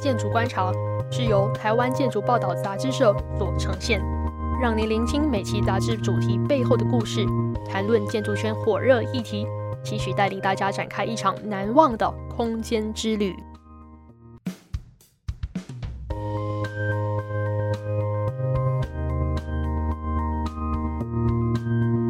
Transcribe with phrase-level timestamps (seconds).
[0.00, 0.72] 建筑观察
[1.10, 4.00] 是由台湾建筑报道杂志社所呈现，
[4.60, 7.26] 让您聆听每期杂志主题背后的故事，
[7.68, 9.46] 谈论建筑圈火热议题，
[9.84, 13.36] 期许带领大家展开一场难忘的空间之旅。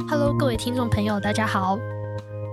[0.09, 1.77] Hello，各位听众朋友，大家好。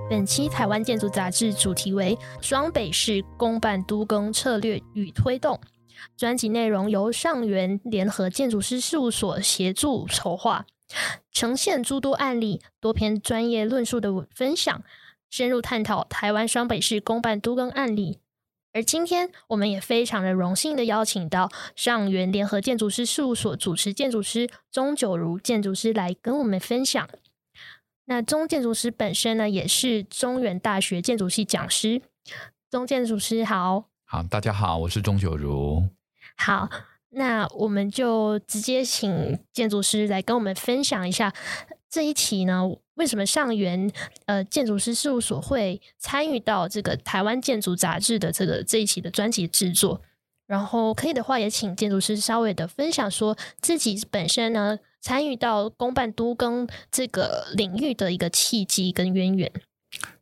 [0.09, 5.59] 本期台湾建筑杂志主题为“双北市公办都更策略与推动”，
[6.15, 10.65] 专辑内容由上元联合建筑师事务所协助筹划，
[11.33, 14.81] 呈现诸多案例、多篇专业论述的分享，
[15.29, 18.19] 深入探讨台湾双北市公办都更案例。
[18.71, 27.09] 而今天，我们也非常的荣幸的邀请到上元联合建筑师事务所主持建筑师钟九如建筑师来跟我们分享。
[28.09, 32.01] 那钟建筑师本身呢，也是中原大学建筑系讲师。
[32.71, 35.83] 钟建筑师好，好，大家好，我是钟九如。
[36.37, 36.69] 好，
[37.09, 41.33] 那我们就直接请建筑师来跟我们分享一下
[41.89, 43.91] 这一期呢，为什么上元
[44.25, 50.01] 呃建筑师事务所会参与到这个台湾建筑杂志的这个这一期的专辑制作？
[50.45, 54.79] 然后可以的话，也请建筑师稍微的分享说自己本身呢。
[55.01, 59.51] 参与到公办都更这个领域的一个契机跟渊源，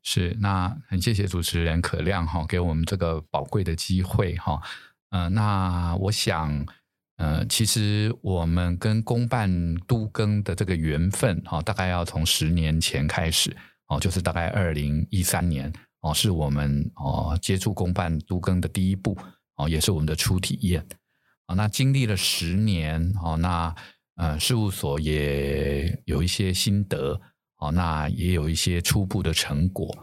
[0.03, 4.61] 是，那很谢谢主持人可亮哈，给我们这个宝贵的机会哈。
[5.09, 6.65] 呃，那我想，
[7.17, 13.55] 呃，其实我们跟公办都更的这个缘分哈，大概要从十年前开始
[13.87, 19.17] 哦，就是大概二零一三年哦，是我们哦接触公办都更的第一步
[19.55, 20.85] 哦，也是我们的初体验
[21.45, 21.55] 啊。
[21.55, 23.73] 那经历了十年哦，那
[24.15, 27.19] 呃，事务所也有一些心得
[27.57, 29.93] 哦，那也有一些初步的成果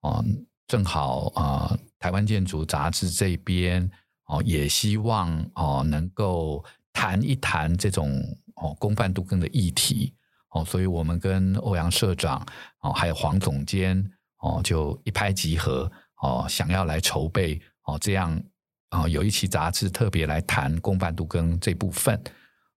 [0.00, 0.24] 哦。
[0.66, 3.90] 正好啊、呃，台湾建筑杂志这边
[4.26, 8.22] 哦，也希望哦能够谈一谈这种
[8.56, 10.14] 哦公办都更的议题
[10.50, 12.46] 哦，所以我们跟欧阳社长
[12.80, 14.02] 哦，还有黄总监
[14.38, 15.90] 哦，就一拍即合
[16.22, 18.42] 哦，想要来筹备哦，这样
[18.90, 22.22] 啊有一期杂志特别来谈公办都更这部分。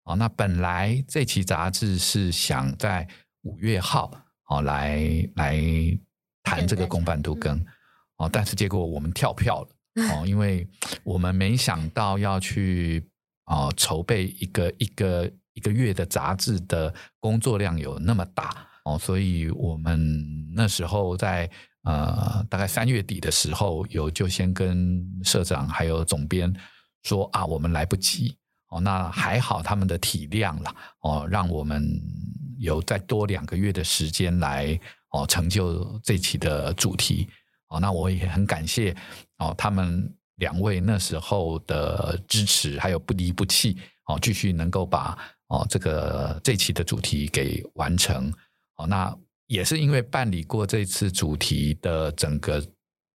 [0.07, 3.05] 哦，那本来这期杂志是想在
[3.41, 4.09] 五月号
[4.47, 5.61] 哦来来
[6.43, 7.61] 谈这个公办都更
[8.15, 9.69] 哦，但是结果我们跳票了
[10.15, 10.65] 哦，因为
[11.03, 13.05] 我们没想到要去
[13.47, 21.49] 哦筹备一个一个一个月的杂志的工作量有那么大哦，所以我们那时候在
[21.83, 26.53] 呃大概三月底的时候有就先跟社长还有总编
[27.03, 28.37] 说啊，我们来不及。
[28.69, 31.89] 哦，那还好，他们的体谅了哦，让我们
[32.59, 34.77] 有再多两个月的时间来
[35.11, 37.29] 哦成就这期的主题
[37.69, 37.79] 哦。
[37.79, 38.95] 那我也很感谢
[39.37, 45.17] 哦，他们两位那时候的支持，还有不离不弃哦，继续能够把
[45.47, 48.29] 哦这个这期的主题给完成
[48.75, 48.85] 哦。
[48.85, 52.61] 那也是因为办理过这次主题的整个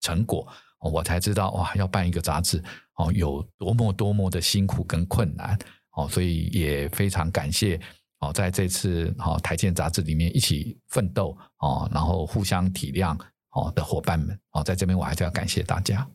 [0.01, 0.45] 成果，
[0.81, 2.61] 我才知道哇，要办一个杂志。
[2.97, 5.57] 哦，有多么多么的辛苦跟困难
[5.91, 7.79] 哦，所以也非常感谢
[8.19, 13.15] 哦，在这次哦台建杂志里面一起奋斗哦，然后互相体谅
[13.51, 16.07] 哦的伙伴们哦，在这边我还是要感谢大家。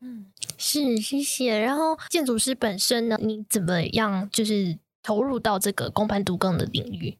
[0.00, 0.26] 嗯，
[0.58, 1.56] 是谢谢。
[1.56, 7.16] 然后建筑师本身呢，你怎么样就是投入到这个公办都更的领域？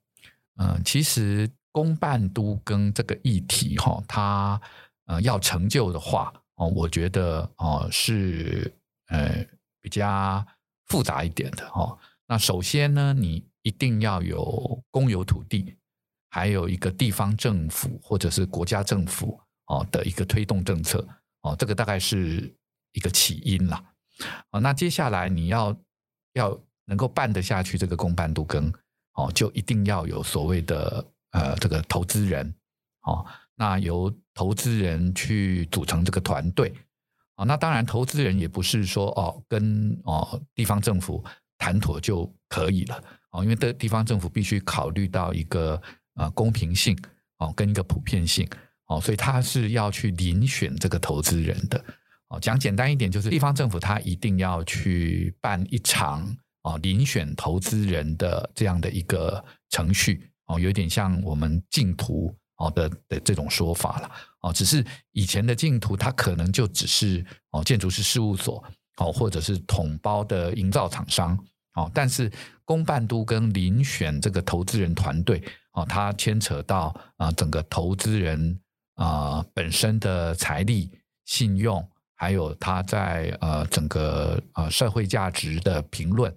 [0.57, 4.61] 嗯，其实公办都更这个议题哈，它
[5.07, 6.33] 呃要成就的话。
[6.57, 8.73] 哦，我觉得哦是
[9.09, 9.45] 呃
[9.81, 10.47] 比较
[10.87, 11.99] 复杂一点的哦。
[12.27, 15.77] 那首先呢，你一定要有公有土地，
[16.31, 21.07] 还有一个地方政府或者是国家政府哦的一个推动政策
[21.43, 22.55] 哦，这个大概是
[22.93, 23.83] 一个起因啦。
[24.51, 25.77] 哦，那接下来你要
[26.35, 28.73] 要能够办得下去这个公办都更
[29.15, 32.55] 哦，就一定要有所谓的呃这个投资人
[33.03, 33.27] 哦。
[33.57, 36.75] 那由投资人去组成这个团队
[37.37, 41.25] 啊，那当然投资人也不是说哦跟哦地方政府
[41.57, 45.81] 谈妥就可以了哦，因为的地方政府必须考虑到一个
[46.15, 46.99] 呃公平性
[47.39, 48.49] 哦跟一个普遍性
[48.87, 51.85] 哦，所以他是要去遴选这个投资人的
[52.29, 52.41] 哦。
[52.41, 56.23] 讲简单一点，就是地方政府他一定要去办一场
[56.63, 62.35] 哦遴选投资人的这样的一个程序哦，有点像我们竞图。
[62.57, 64.11] 哦的的这种说法了
[64.41, 68.63] 哦，只是以前的净土，它可能就只是哦建筑师事务所
[68.99, 71.39] 哦，或者是统包的营造厂商
[71.75, 72.31] 哦，但是
[72.65, 75.43] 公办都跟遴选这个投资人团队
[75.73, 78.61] 哦，它牵扯到啊整个投资人
[78.95, 80.91] 啊本身的财力、
[81.25, 86.33] 信用还有它在呃整个呃社会价值的评论。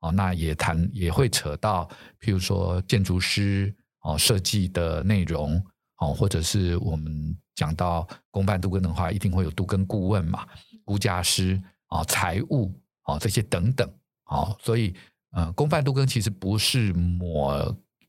[0.00, 1.88] 哦，那也谈也会扯到，
[2.20, 3.72] 譬如说建筑师
[4.02, 5.60] 哦设计的内容
[5.98, 10.46] 哦，或者是我们讲到公办都更的话，一定会有杜更顾问嘛，
[10.84, 12.72] 估价师啊、财务
[13.02, 13.88] 啊这些等等
[14.24, 14.94] 啊，所以
[15.32, 17.52] 呃公办都更其实不是某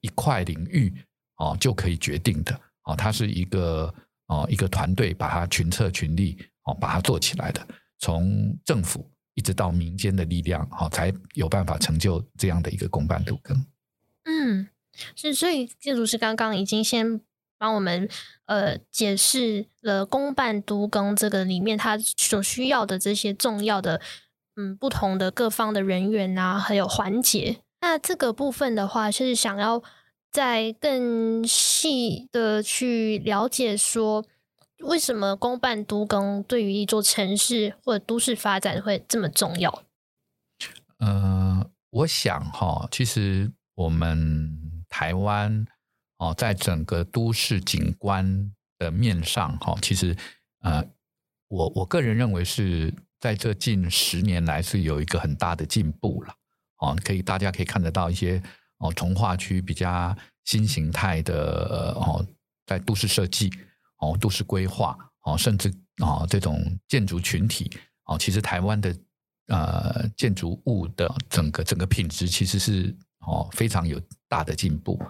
[0.01, 0.94] 一块领域
[1.38, 3.94] 哦就可以决定的哦，它是一个
[4.28, 6.38] 哦一个团队把它群策群力。
[6.66, 7.68] 哦，把它做起来的，
[8.00, 13.57] 从政府一直到民间的力量，好，才有办法成就这样的一个公办都更。
[14.24, 14.66] 嗯，
[15.16, 17.19] 是，所以建筑师刚刚已经先
[17.57, 18.10] 帮我们
[18.45, 24.01] 呃解释了公办都更这个里面它所需要的这些重要的
[24.56, 27.57] 嗯不同的各方的人员啊，还有环节。
[27.81, 29.81] 那这个部分的话，就是想要
[30.31, 34.25] 再更细的去了解说。
[34.80, 39.84] 为什么公办都更对于一座城市或者都市发展会这么重要？
[40.98, 45.66] 呃，我想哈，其实我们台湾
[46.19, 50.16] 哦，在整个都市景观的面上哈，其实
[50.62, 50.86] 呃，
[51.48, 56.36] 我我个人认为是在这近十年来是有一个很大的进步了
[56.78, 58.40] 哦，可以大家可以看得到一些
[58.78, 62.24] 哦，从化区比较新形态的哦，
[62.68, 63.50] 在都市设计。
[64.00, 67.72] 哦，都市规划哦，甚至、哦，这种建筑群体
[68.04, 68.94] 哦，其实台湾的
[69.48, 72.94] 呃建筑物的整个整个品质其实是
[73.25, 75.02] 哦非常有大的进步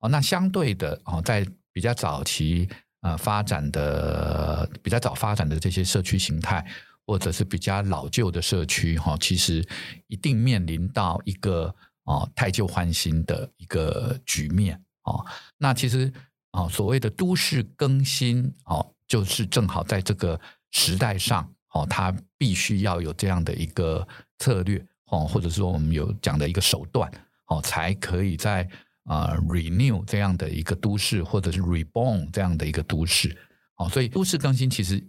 [0.00, 0.08] 哦。
[0.08, 2.68] 那相对的哦，在比较早期
[3.00, 6.64] 呃发展的比较早发展的这些社区形态，
[7.06, 9.66] 或者是比较老旧的社区哈、哦，其实
[10.06, 11.74] 一定面临到一个
[12.04, 15.24] 哦汰旧换新的一个局面哦。
[15.56, 16.12] 那其实。
[16.52, 27.08] 啊，所谓的都市更新，哦，就是正好在这个时代上，哦，它必须要有这样的一个策略，哦，或者说我们有讲的一个手段，
[27.48, 28.66] 哦，才可以在
[29.04, 33.36] 啊 renew 这样的一个都市，或者是 reborn 这样的一个都市，
[33.76, 35.06] 哦，所以都市更新其实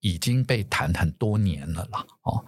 [0.00, 2.44] 已经被谈很多年了啦，哦，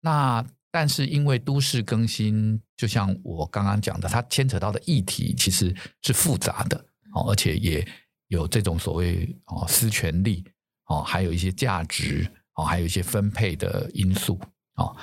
[0.00, 6.76] 那但是因为都市更新，就像我刚刚讲的，它牵扯到的议题其实是复杂的。
[7.12, 7.84] 哦，而且也
[8.28, 10.44] 有这种所谓哦私权利
[10.84, 14.40] 哦，还有一些价值哦，还有一些分配的因素
[14.76, 14.96] 哦。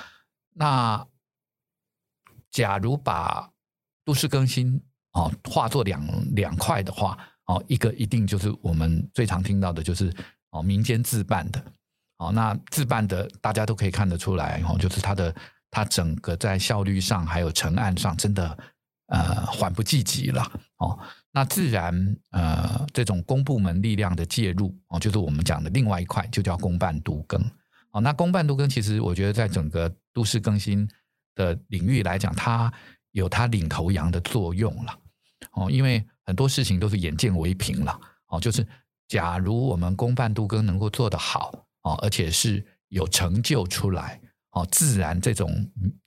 [0.54, 1.06] 那
[2.50, 3.52] 假如把
[4.08, 4.82] 都市更新
[5.12, 6.02] 哦化作两
[6.34, 7.18] 两块的话
[7.48, 10.10] 哦，一个一定就是我们最常听到的就是
[10.52, 11.62] 哦民间自办的
[12.20, 15.36] 哦，那自办的大家都可以看得出来哦，就是它的
[15.70, 18.58] 它整个在效率上还有成案上真的
[19.08, 20.42] 呃缓不济急了
[20.78, 20.98] 哦。
[21.34, 27.40] 那自然，呃，这种公部门力量的介入哦，就是我们讲的另外一块，就叫公办都更。
[27.92, 30.90] 哦，那公办都更其实我觉得在整个都市更新
[31.36, 32.74] 的领域来讲，它
[33.18, 35.00] 有它领头羊的作用了。
[35.54, 38.00] 哦，因为很多事情都是眼见为凭了。
[38.28, 38.66] 哦，就是
[39.08, 41.52] 假如我们公办都更能够做得好，
[41.84, 44.22] 哦，而且是有成就出来，
[44.52, 45.50] 哦，自然这种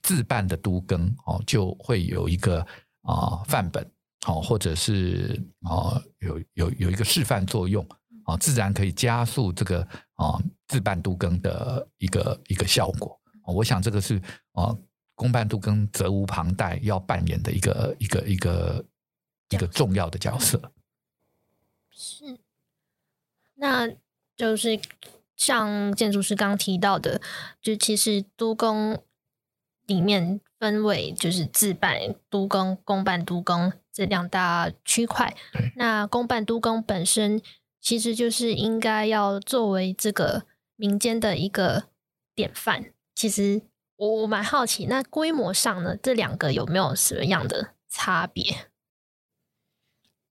[0.01, 2.65] 自办的都更，哦，就会有一个
[3.03, 3.85] 啊范本。
[4.27, 7.83] 哦，或者是哦，有有有一个示范作用，
[8.23, 9.81] 啊，自然可以加速这个
[10.13, 13.19] 啊自办都更的一个一个效果。
[13.47, 14.21] 我想这个是
[14.51, 14.77] 啊
[15.15, 18.85] 公办都更责无旁贷要扮演的一个一个一个
[19.49, 20.71] 一个重要的角色。
[21.91, 22.37] 是，
[23.55, 23.89] 那
[24.35, 24.79] 就是
[25.35, 27.21] 像建筑师刚提到的，
[27.61, 28.99] 就其实都更
[29.85, 33.73] 里面分为就是自办都更、公办都更。
[33.93, 35.35] 这两大区块，
[35.75, 37.41] 那公办都更本身
[37.81, 40.45] 其实就是应该要作为这个
[40.77, 41.89] 民间的一个
[42.33, 42.93] 典范。
[43.13, 43.63] 其实
[44.01, 48.71] 我我蛮好奇，那规模上呢，这两个有没有什么样的差别？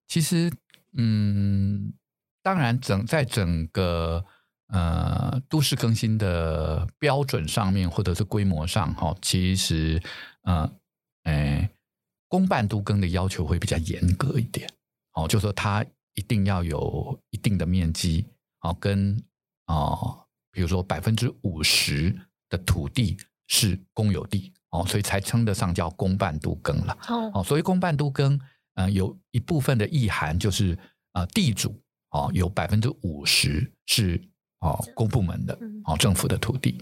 [0.09, 0.51] 其实，
[0.97, 1.93] 嗯，
[2.43, 4.25] 当然整在整个
[4.67, 10.01] 呃都市更新的标准上面，或者是规模上，哈，其实，
[10.43, 10.69] 呃，
[11.23, 11.69] 哎。
[12.27, 14.65] 公办都更的要求会比较严格一点，
[15.15, 18.25] 哦，就说它一定要有一定的面积，
[18.61, 19.21] 哦，跟
[19.65, 23.17] 哦，比如说百分之五十的土地
[23.51, 26.97] 是公有地，哦，所以才称得上叫公办都更了。
[27.33, 28.33] 哦，所以公办都更，
[28.75, 30.77] 嗯、呃，有一部分的意涵就是，
[31.11, 31.77] 呃，地主
[32.11, 34.21] 哦，有百分之五十是
[34.61, 35.53] 哦公部门的，
[35.83, 36.77] 哦，政府的土地。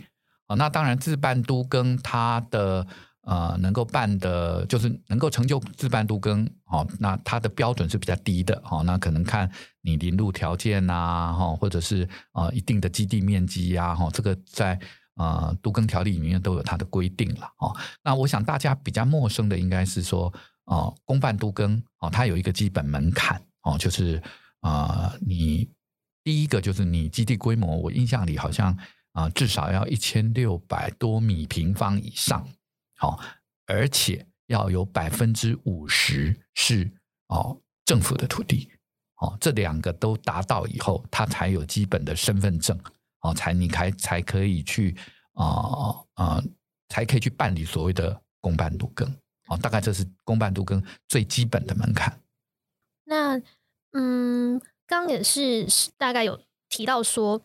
[0.48, 2.86] 哦，那当然自办都更它的。
[3.24, 9.48] 呃能够办的，就是能够成就自办都更，哦，那它的标准是比较低的，哦，那可能看
[9.82, 14.80] 你临路条件呐、啊，哈，或者是呃一定的基地面积呀，哈，这个在
[15.20, 20.34] 呃都更条例里面都有它的规定了，哦，那我想大家比较陌生的应该是说，
[20.66, 24.20] 哦，公办都更，哦，它有一个基本门槛，哦，就是
[24.62, 25.70] 呃你
[26.24, 28.76] 第一个就是你基地规模，我印象里好像。
[29.14, 32.48] 啊，至少要一千六百多米平方以上，
[32.96, 33.20] 好，
[33.66, 36.90] 而且要有百分之五十是
[37.28, 38.70] 哦政府的土地，
[39.18, 42.80] 哦，这两个都达到以后，他才有基本的身份证，
[43.22, 44.96] 哦，才你才才可以去
[45.34, 46.44] 啊啊、
[46.90, 49.08] 才可以去办理所谓的公办都更，
[49.48, 52.22] 哦，大概这是公办都更最基本的门槛。
[53.06, 53.42] 那
[53.94, 57.42] 嗯，刚也是大概有提到说，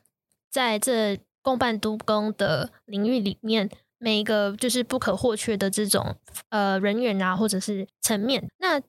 [0.51, 1.19] 在这。
[1.45, 6.17] 公办都更的领域里面，每一个就是不可或缺的这种
[6.49, 8.81] 呃人员啊，或者是层面，那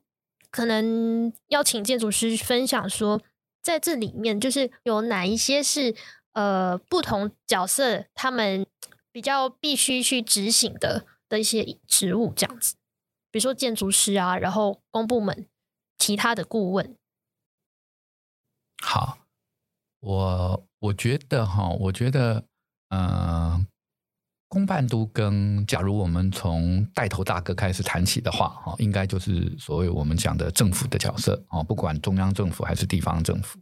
[0.50, 3.20] 可能要请建筑师分享说，
[3.62, 5.94] 在这里面就是有哪一些是
[6.36, 8.66] 呃不同角色他们
[9.10, 12.76] 比较必须去执行的的一些职务这样子，
[13.30, 15.48] 比如说建筑师啊，然后公部门
[15.98, 16.94] 其他的顾问。
[18.82, 19.18] 好。
[20.00, 22.44] 我我觉得哈，我觉得，
[22.90, 23.66] 呃，
[24.46, 33.58] 公办都跟，假如我们从带头大哥开始谈起的话，哈，应该就是所谓我们讲的政府的角色，哦，不管中央政府还是地方政府，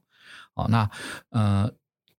[0.54, 0.90] 哦，那
[1.30, 1.72] 呃，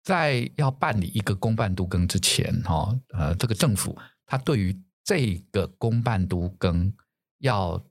[0.06, 3.98] 在要办理一个公办都更之前，哈，呃，这个政府
[4.28, 6.94] 它对于这个公办都更
[7.40, 7.84] 要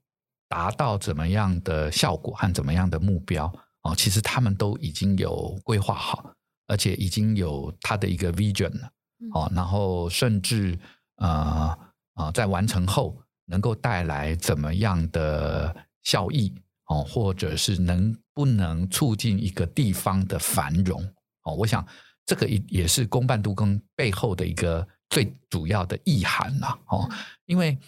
[0.49, 3.52] 达到怎么样的效果和怎么样的目标。
[3.83, 6.33] 哦，其实他们都已经有规划好，
[6.68, 8.90] 而且已经有他的一个 vision 了。
[9.35, 10.78] 哦，然后甚至
[11.16, 11.78] 呃啊、
[12.14, 16.54] 呃，在完成后能够带来怎么样的效益
[16.87, 21.02] 哦，或者是能不能促进一个地方的繁荣
[21.42, 21.54] 哦？
[21.54, 21.87] 我想
[22.26, 26.78] 这个也也是公办都更背后的一个最主要的意涵呐。
[26.87, 27.11] 哦，
[27.47, 27.78] 因为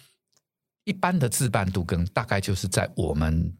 [0.83, 3.55] 一般的自办都更大概就是在我们。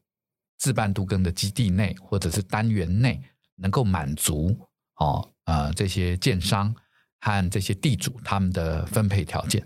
[0.59, 3.21] 自办都更的基地内或者是单元内，
[3.57, 4.59] 能够满足
[4.95, 6.75] 哦呃这些建商
[7.19, 9.63] 和这些地主他们的分配条件，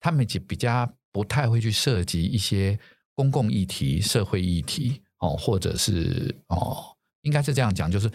[0.00, 2.78] 他们就比较不太会去涉及一些
[3.14, 8.06] 公共议题、社会议题哦，或者是哦，应该是这样讲，就是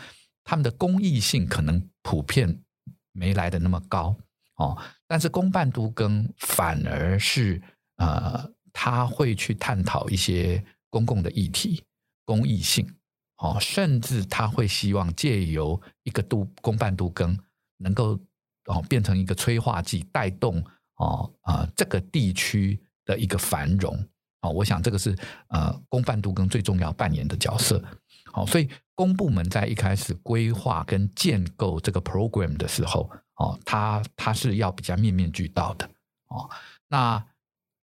[0.50, 2.64] 他们的公益性可能普遍
[3.12, 4.16] 没来的那么高
[4.56, 4.76] 哦，
[5.06, 7.62] 但是公办都更反而是
[7.98, 11.84] 呃，他会去探讨一些公共的议题。
[12.26, 12.92] 公益性，
[13.38, 17.38] 哦，甚至他会希望借由一个都公办都更，
[17.78, 18.20] 能够
[18.66, 20.66] 哦变成一个催化剂，带动
[20.96, 23.96] 哦啊、这个地区的一个繁荣
[24.42, 24.50] 哦。
[24.50, 25.16] 我想这个是
[25.50, 27.84] 呃公办都更最重要扮演的角色。
[28.32, 35.90] 好，所以公部门在一开始规划跟建构这个 program 的时候，哦，他他是要比较面面俱到的
[36.28, 36.50] 哦。
[36.88, 37.24] 那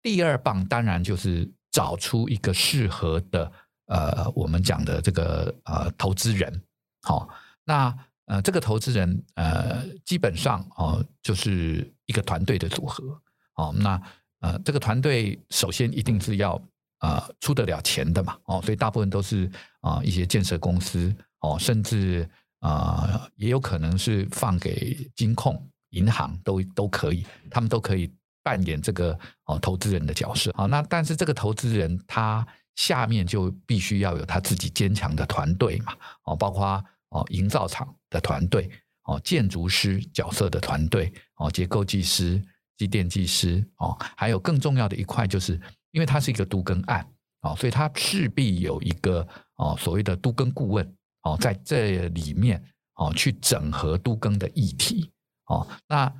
[0.02, 3.50] 第二棒当然就是找出一个适合的。
[3.90, 6.62] 呃，我们讲的这个呃投资人，
[7.04, 7.28] 好、哦，
[7.64, 13.18] 那呃这个投资人呃基本上哦就是一个团队的组合，
[13.54, 13.98] 哦，那
[14.40, 16.60] 呃这个团队首先一定是要
[17.00, 19.50] 呃出得了钱的嘛，哦，所以大部分都是
[19.88, 22.28] 啊、一些建设公司，哦，甚至
[22.60, 32.46] 啊、也有可能是放给金控、银行都都可以，他们都可以扮演这个哦投资人的角色，好、那但是这个投资人他。
[32.78, 35.92] 下面就必须要有他自己坚强的团队嘛，
[36.22, 38.70] 哦，包括哦营造厂的团队，
[39.02, 42.40] 哦建筑师角色的团队，哦结构技师、
[42.76, 47.04] 机电技师，哦还有更重要的一块，就是因为它是一个独根案，
[47.42, 49.26] 哦，所以它势必有一个
[49.56, 52.62] 哦所谓的都更顾问，哦在这里面
[52.94, 55.10] 哦去整合都更的议题，
[55.46, 56.12] 哦那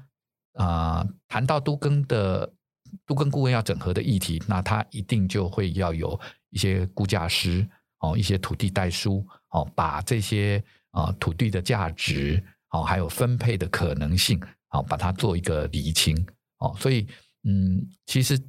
[0.55, 2.53] 啊、谈到都更的
[3.07, 6.19] 都更顾问要整合的议题，那他一定就会要有。
[6.51, 16.17] 一些估价师哦，一些土地代书哦，把这些啊土地的价值哦，还有分配的可能性哦，把它做一个厘清
[16.61, 16.75] 哦。
[16.79, 17.07] 所以
[17.45, 18.41] 嗯，其实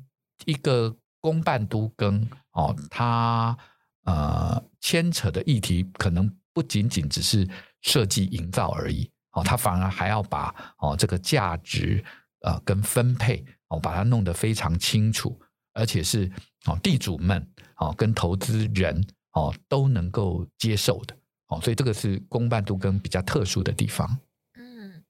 [0.46, 2.26] 一个公办都更
[2.60, 3.58] 哦，它
[4.04, 7.48] 呃牵扯的议题可能不仅仅只是
[7.82, 12.04] 设计营造而已哦，它反而还要把哦这个价值
[12.42, 15.40] 呃跟分配哦，把它弄得非常清楚，
[15.74, 16.30] 而且是
[16.66, 17.48] 哦地主们。
[17.82, 19.02] 哦，跟投资人
[19.32, 21.16] 哦都能够接受的
[21.48, 24.20] 哦，所以这个是公办度跟比较特殊的地方。
[24.56, 25.02] 嗯，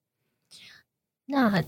[1.26, 1.60] 那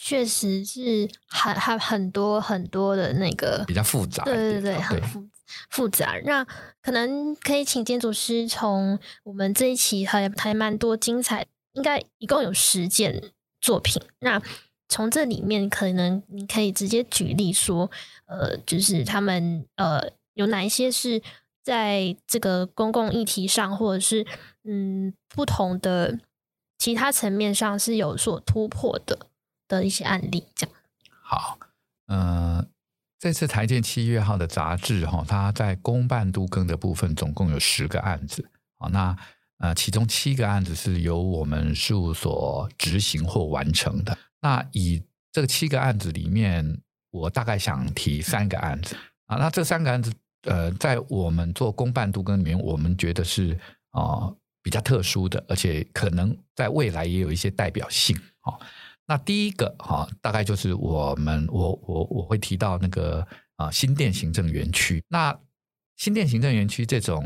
[0.00, 5.28] 确实是很很很多很多的那个比较复杂，对对对，对很复
[5.68, 6.14] 复杂。
[6.24, 6.46] 那
[6.80, 14.00] 可能可以请建筑师从我们这一期还还蛮多精彩，应该一共有十件作品。
[14.20, 14.40] 那
[14.88, 17.90] 从这里面，可能你可以直接举例说，
[18.26, 20.00] 呃，就是他们呃
[20.34, 21.20] 有哪一些是
[21.64, 24.24] 在这个公共议题上，或者是
[24.62, 26.20] 嗯不同的
[26.78, 29.26] 其他层面上是有所突破的
[29.68, 30.74] 的一些案例，这样。
[31.22, 31.58] 好，
[32.06, 32.66] 呃，
[33.18, 39.16] 这次台建七月号的杂志哈，它在公办都更的部分总共有十个案子，好，那
[39.58, 44.16] 呃其中七个案子是由我们事务所执行或完成的。
[44.40, 48.96] 那以这七个案子里面，我大概想提三个案子
[49.26, 49.36] 啊。
[49.36, 53.58] 那这三个案子，呃，在我们做公办都更里面，我们觉得是
[53.90, 54.32] 啊、
[54.62, 58.54] 比较特殊的，而且可能在未来也有一些代表性啊、
[59.08, 63.20] 那第一个哈、哦，大概就是我们我我我会提到那个
[63.56, 65.02] 啊、呃、新店行政园区。
[65.08, 65.36] 那
[65.96, 67.24] 新店行政园区这种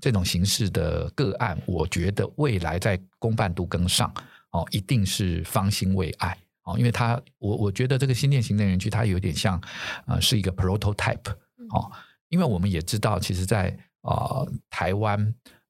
[0.00, 4.12] 这种形式的个案，我觉得未来在公办都更上
[4.50, 6.36] 哦，一定是方兴未艾。
[6.76, 9.58] 因为它，我我觉得这个新店行政园区它有点像，
[10.06, 11.30] 呃，是一个 prototype
[11.70, 11.90] 哦。
[12.28, 15.18] 因为我们也知道，其实在，在呃台湾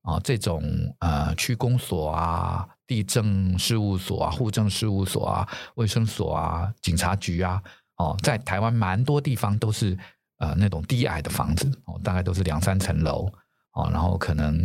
[0.02, 0.60] 啊、呃、这种
[0.98, 7.62] 呃区公所啊、地政事务所啊、户政事务所啊、卫生所啊、警察局啊，
[7.98, 9.96] 哦，在台湾蛮多地方都是
[10.38, 13.32] 呃那种低矮的房子哦，大概都是两三层楼
[13.74, 14.58] 哦，然后可能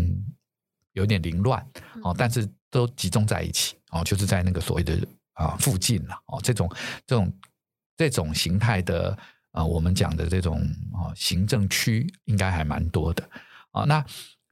[0.93, 1.63] 有点凌乱
[2.01, 4.99] 哦，但是都集中在一起哦，就是在那个所谓的。
[5.35, 6.69] 啊，附近了哦，这种
[7.07, 7.33] 这种
[7.97, 9.17] 这种形态的
[9.49, 10.61] 啊，我们讲的这种
[10.93, 13.27] 啊行政区应该还蛮多的
[13.71, 13.83] 啊。
[13.85, 14.05] 那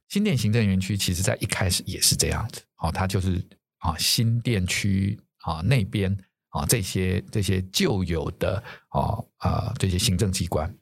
[0.10, 3.48] 新店行政园区其实在一开始也是这样子，哦，它就是
[3.82, 6.12] 啊新店区啊那边
[6.50, 10.74] 啊这些这些旧有的啊啊这些行政机关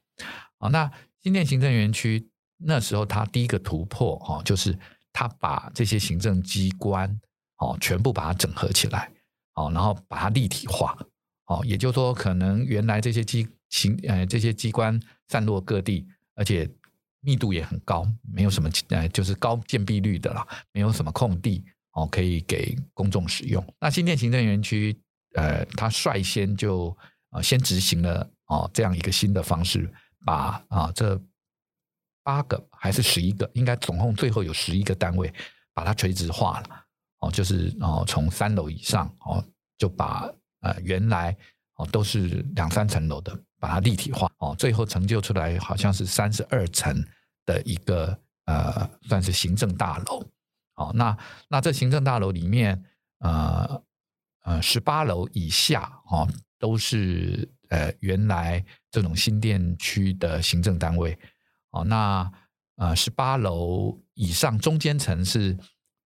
[0.60, 0.70] 啊。
[0.70, 0.90] 那
[1.22, 4.78] 新店行政园区那时候它第一个突破哦，就是
[5.12, 7.20] 它把这些行政机关
[7.58, 9.12] 哦全部把它整合起来。
[9.56, 10.98] 哦，然后把它立体化，
[11.48, 16.70] 哦，也就是说，可能原来这些机行呃这些机关散落各地，而且
[17.20, 21.66] 密度也很高，没有什么呃就是高建蔽率的啦，没有什么空地
[22.00, 23.64] 哦可以给公众使用。
[23.80, 24.98] 那新店行政园区
[25.36, 26.96] 呃，它率先就
[27.32, 29.92] 呃先执行了哦这样一个新的方式，
[30.26, 31.22] 把啊这
[32.24, 35.32] 八个还是十一个，应该总共最后有十一个单位
[35.74, 36.86] 把它垂直化了。
[37.20, 39.44] 哦，就是哦，从三楼以上哦，
[39.78, 40.32] 就把
[40.62, 41.36] 呃原来
[41.76, 47.06] 哦都是两三层楼的，把它立体化哦，最后成就出来好像是三十二层
[47.46, 50.26] 的一个呃，算是行政大楼。
[50.80, 51.16] 哦，那
[51.50, 52.84] 那这行政大楼里面
[53.20, 53.84] 呃
[54.44, 61.16] 呃十八楼以下哦都是呃原来这种新店区的行政单位。
[61.70, 62.32] 哦，那
[62.78, 65.56] 呃十八楼以上中间层是。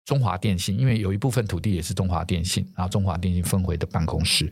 [0.05, 4.51] 中华电信，因为有一部分土地也是中华电信，然后中华电信分回的办公室，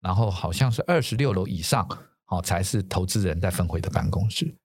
[0.00, 1.86] 然后好像是二十六楼以上，
[2.28, 4.56] 哦，才是投资人在分回的办公室，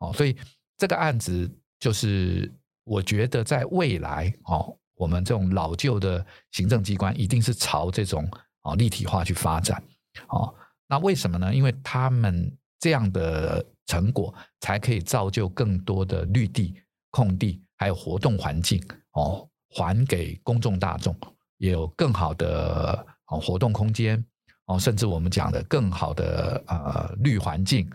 [0.00, 0.36] 哦，所以
[0.76, 2.52] 这个案子就是
[2.84, 8.28] 我觉得在未来，哦，我们这种老旧的行政机关一定是朝这种
[8.62, 9.82] 哦立体化去发展，
[10.28, 10.54] 哦，
[10.88, 11.54] 那为什么呢？
[11.54, 16.74] 因为他们这样的成果才可以造就更多的绿地、
[17.10, 19.46] 空地，还有活动环境，哦。
[19.72, 21.16] 还给公众大众，
[21.58, 24.20] 也有更好的活动空间
[24.66, 27.88] 哦，甚至我们讲的更好的呃绿环境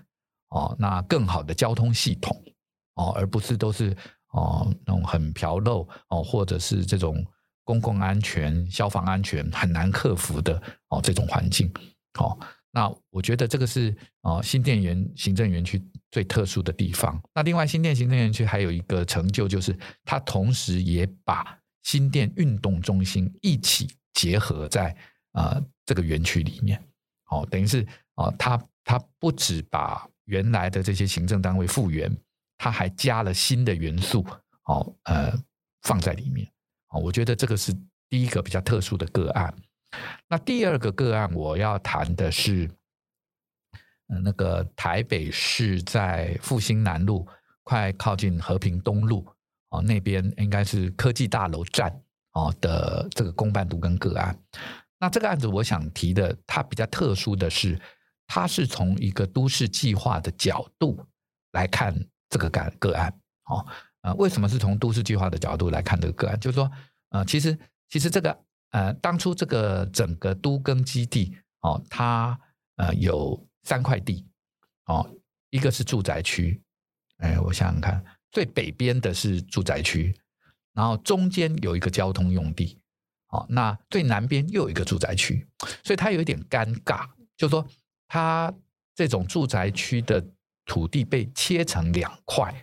[0.51, 2.41] 哦，那更好的交通系统
[2.93, 3.93] 哦，而不是都是
[4.35, 7.25] 哦那种很朴陋哦，或者是这种
[7.63, 11.71] 公共安全、消防安全很难克服的哦这种环境
[12.19, 12.37] 哦。
[12.71, 17.21] 那我觉得这个是哦新店园行政园区最特殊的地方。
[17.33, 24.93] 那另外新店行政园区还有一个成就，就是它同时也把新店运动中心一起结合在、
[25.31, 26.83] 呃、这个园区里面，
[27.29, 32.11] 哦，等于是哦，它它不只把原来的这些行政单位复原，
[32.57, 34.25] 它还加了新的元素，
[34.63, 35.33] 哦呃
[35.81, 36.49] 放在里面，
[36.89, 37.73] 哦，我觉得这个是
[38.09, 39.53] 第一个比较特殊的个案。
[40.27, 42.69] 那第二个个案我要谈的是，
[44.07, 47.27] 呃，那个台北市在复兴南路
[47.63, 49.25] 快靠近和平东路。
[49.69, 51.91] 哦，那边应该是科技大楼站
[52.33, 54.37] 哦的这个公办都更个案。
[54.99, 57.77] 那这个案子我想提的，它比较特殊的是，
[58.27, 61.03] 它是从一个都市计划的角度
[61.51, 61.93] 来看
[62.35, 63.17] 这个个个案。
[63.45, 63.65] 哦，
[64.01, 66.37] 呃，为什么是从都市计划的角度来看这个个案？
[66.37, 66.69] 就是说，
[67.11, 68.37] 呃，其实其实这个
[68.71, 72.37] 呃，当初这个整个都更基地哦，它
[72.75, 74.27] 呃有三块地，
[74.87, 75.09] 哦，
[75.49, 76.61] 一个是住宅区，
[77.19, 80.13] 哎，我想想看，最北边的是住宅区，
[80.73, 82.77] 然后中间有一个交通用地，
[83.29, 85.47] 哦，那最南边又有一个住宅区，
[85.83, 87.65] 所以它有一点尴尬，就是说
[88.07, 88.53] 它
[88.93, 90.25] 这种住宅区的
[90.65, 92.53] 土地被切成两块，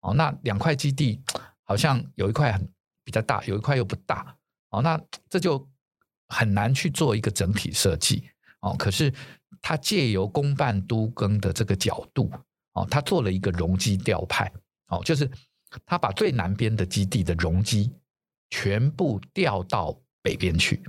[0.00, 1.20] 哦，那两块基地
[1.64, 2.72] 好像有一块很
[3.04, 4.36] 比较大，有一块又不大，
[4.70, 5.68] 哦，那这就。
[6.30, 8.28] 很难去做一个整体设计。
[8.60, 9.10] 哦，可是
[9.62, 12.30] 他借由公办都更的这个角度
[12.74, 14.52] 哦，他做了一个容积调派。
[14.88, 15.26] 哦，就是
[15.86, 17.90] 他把最南边的基地的容积
[18.50, 20.84] 全部调到北边去。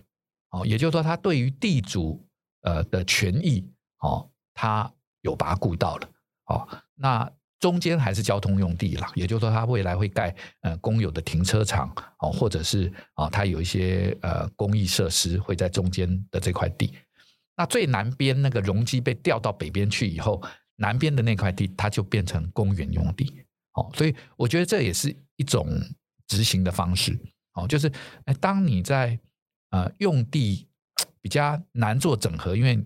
[0.49, 2.21] 哦，也就是说，他对于地主
[2.63, 3.65] 呃的权益
[3.99, 6.09] 哦，他有把它顾到了。
[6.49, 7.31] 哦，那。
[7.61, 16.93] 中间还是交通用地啦，也就是说，它未来会盖呃公有的停车场哦，或者是啊，它有一些呃公益设施会在中间的这块地。
[17.57, 20.41] 那最南边那个容积被调到北边去以后，
[20.77, 23.41] 南边的那块地它就变成公园用地
[23.73, 23.91] 哦。
[23.93, 25.67] 所以我觉得这也是一种
[26.27, 27.19] 执行的方式
[27.55, 27.91] 哦，就是
[28.23, 29.19] 哎，当你在
[29.71, 30.65] 呃用地
[31.19, 32.81] 比较难做整合，因为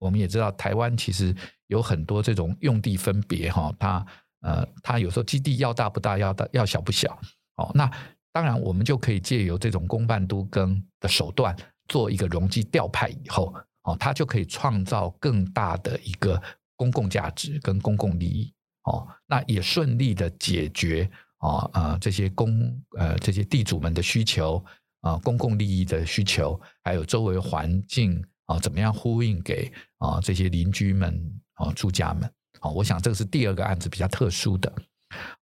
[0.00, 1.32] 我们也知道台湾其实。
[1.70, 4.04] 有很多这种用地分别哈，它
[4.40, 7.16] 呃，它有时候基地要大不大，要大要小不小
[7.54, 7.70] 哦。
[7.72, 7.88] 那
[8.32, 16.42] 当然，我们就可以借由这种公办都更的手段，做一个容积调派以后哦，它就可以创造更大的一个
[16.74, 19.06] 公共价值跟公共利益哦。
[19.28, 21.08] 那也顺利的解决
[21.38, 24.60] 啊呃这些公呃这些地主们的需求
[25.02, 31.40] 啊，公共利益的需求，还有周围环境啊，怎么样呼应给啊这些邻居们。
[31.60, 32.24] 啊，住家们，
[32.60, 34.72] 啊，我想这个是第二个案子比较特殊的。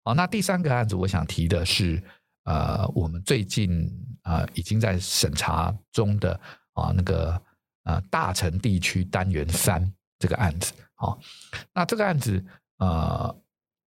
[0.03, 2.03] 好，那第三个案子我想提的是，
[2.43, 3.89] 呃，我们最近
[4.23, 6.37] 啊、呃、已经在审查中的
[6.73, 7.41] 啊那个
[7.85, 10.73] 呃大城地区单元三这个案子。
[10.95, 11.17] 好，
[11.73, 12.45] 那这个案子
[12.79, 13.33] 呃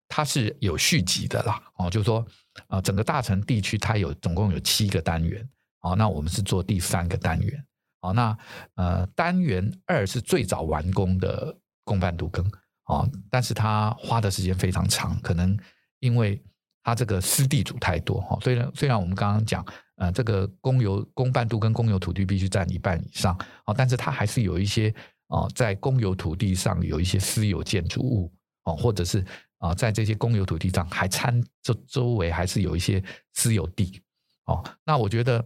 [0.07, 1.61] 它是有续集的啦。
[1.75, 2.25] 哦，就是说
[2.65, 5.47] 啊、整个大城地区它有总共有七个单元。
[5.81, 7.63] 好，那我们是做第三个单元。
[8.03, 8.37] 好，那
[8.75, 11.57] 呃单元二是最早完工的。
[11.85, 12.49] 公办都更
[12.83, 15.59] 啊，但是它花的时间非常长，可能
[15.99, 16.41] 因为
[16.81, 18.39] 它这个私地主太多哈。
[18.41, 19.65] 虽然虽然我们刚刚讲，
[19.97, 24.95] 呃，这个公有公办都更公有土地必须占一半以上啊，但是它还是有一些
[25.27, 29.21] 啊，在公有土地上有一些私有建筑物啊，或者是
[29.57, 34.01] 啊，在这些公有土地上还掺这周围还是有一些私有地
[34.45, 34.63] 哦。
[34.85, 35.45] 那我觉得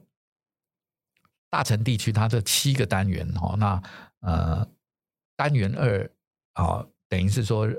[1.49, 3.81] 大城地区它这七个单元哈，那
[4.21, 4.67] 呃
[5.35, 6.09] 单元二。
[6.57, 7.69] 啊、哦，等于是说，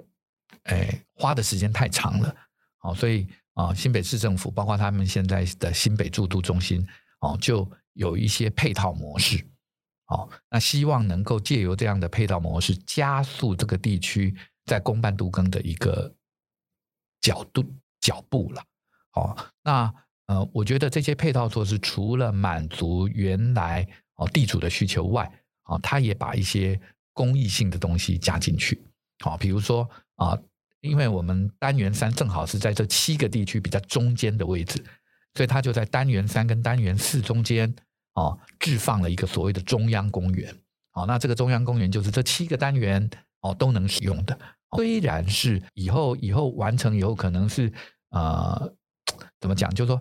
[0.62, 2.36] 哎，花的时间太长了，
[2.80, 6.86] 哦，所以啊、哦，新北市政府包括他们现在的新北住都中心，
[7.18, 9.44] 哦，就有一些配套模式，
[10.06, 14.32] 哦，那希望能够借由这样的配套模式，加速这个地区
[14.66, 16.14] 在公办都更的一个
[17.20, 17.64] 角度
[18.00, 18.64] 脚步了，
[19.14, 19.92] 哦，那
[20.28, 25.30] 呃，我觉得这些配套措施除了满足原来哦地主的需求外，
[25.64, 26.80] 哦，他也把一些。
[27.14, 28.80] 公益性的东西加进去，
[29.24, 30.38] 好，比如说啊，
[30.82, 34.80] 因为我们单元三正好是在这七个地区比较中间的位置，
[35.34, 37.74] 所以它就在单元三跟单元四中间
[38.14, 40.54] 哦，置放了一个所谓的中央公园。
[40.92, 43.10] 好，那这个中央公园就是这七个单元
[43.40, 44.38] 哦都能使用的。
[44.76, 47.72] 虽然是以后以后完成以后可能是
[48.10, 48.72] 呃
[49.40, 50.00] 怎么讲，就是说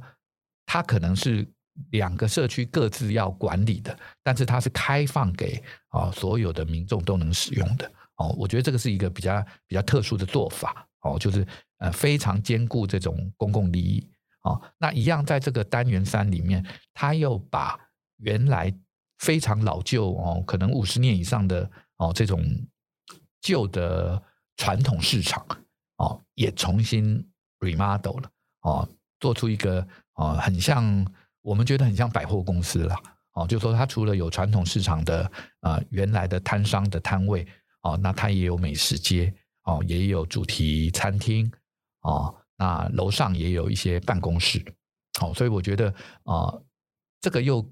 [0.68, 1.52] 它可能是。
[1.92, 8.34] 两个社区各自要管理的，但是它是开放给啊所有的民众都能使用的哦。
[8.36, 11.46] 我觉得这个是一个比较比较特殊的做法哦，就是
[11.78, 14.04] 呃非常兼顾这种公共利益
[14.42, 14.60] 哦。
[14.80, 17.80] 那一样在这个单元三里面，他又把
[18.18, 18.74] 原来
[19.20, 22.44] 非常老旧哦，可能五十年以上的哦这种
[23.40, 24.20] 旧的
[24.56, 25.46] 传统市场
[25.98, 27.24] 哦，也重新
[27.60, 31.08] remodel 了哦，做出一个啊很像。
[31.44, 32.96] 我们觉得很像百货公司了，
[33.32, 37.48] 哦，就说它除了有传统市场的呃原来的摊商的摊位，
[37.84, 41.50] 哦，那它也有美食街，哦，也有主题餐厅，
[42.02, 44.62] 哦，那楼上也有一些办公室，
[45.22, 45.88] 哦，所以我觉得
[46.24, 46.54] 啊，
[47.22, 47.66] 这个又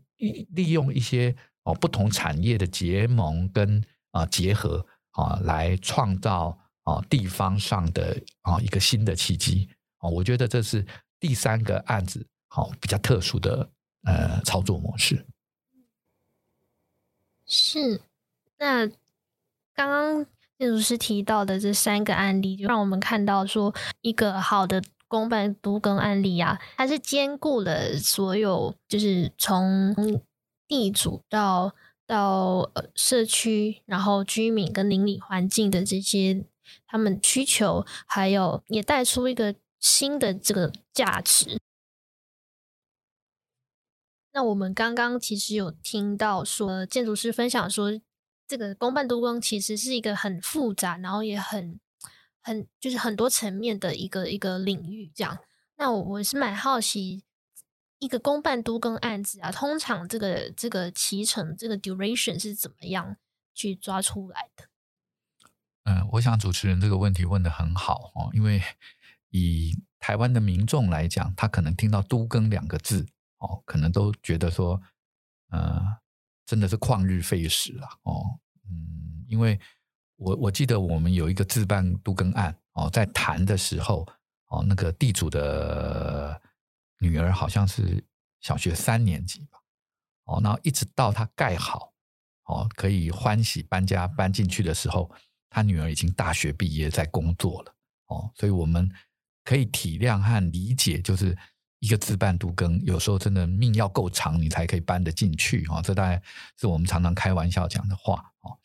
[0.51, 9.67] 利用一些哦不同产业的结盟跟啊结合啊，来创造啊地方上的啊一个新的契机，
[9.99, 10.85] 哦，我觉得这是
[11.19, 12.25] 第三个案子。
[12.55, 13.69] 好，比较特殊的
[14.05, 15.25] 呃操作模式
[17.45, 17.99] 是。
[18.57, 18.87] 那
[19.73, 20.25] 刚刚
[20.57, 29.93] 建筑师提到的这三个案例，就让我们看到说，一个好的公办都更案例啊，它是兼顾了所有，就是从
[30.65, 31.75] 地主到
[32.07, 36.45] 到呃社区，然后居民跟邻里环境的这些
[36.87, 41.59] 他们需求，还有也带出一个新的这个价值。
[44.35, 48.01] 那我们刚刚其实有听到说，建筑师分享说，
[48.45, 51.79] 这个公办都更其实是一个很复杂，然后也很
[52.41, 55.09] 很就是很多层面的一个一个领域。
[55.15, 55.37] 这样，
[55.77, 57.23] 那我我是蛮好奇，
[57.99, 63.15] 一个公办都更案子啊，通常这个这个期程这个 duration 是怎么样
[63.53, 64.65] 去抓出来的？
[65.85, 68.61] 嗯、我想主持人这个问题问的很好哦，因为
[69.29, 73.05] 以台湾的民众来讲，他可能听到“都更”两个字。
[73.45, 74.81] 哦，可能都觉得说，
[75.49, 75.79] 呃，
[76.47, 79.59] 真的是旷日费时了哦，嗯，因为
[80.15, 84.07] 我我记得我们有一个自办都更案哦，在谈的时候
[84.47, 86.41] 哦，那个地主的
[86.97, 88.03] 女儿好像是
[88.41, 89.59] 小学三年级吧，
[90.23, 91.93] 哦，然后一直到他盖好
[92.45, 95.11] 哦，可以欢喜搬家搬进去的时候，
[95.51, 97.75] 他女儿已经大学毕业在工作了
[98.07, 98.91] 哦，所以我们
[99.43, 101.37] 可以体谅和理解，就是。
[101.85, 105.83] 一个自办都更，有时候真的命要够长，你才可以搬得进去啊！
[105.83, 106.19] 这大概
[106.59, 108.57] 是我们常常开玩笑讲的话哦。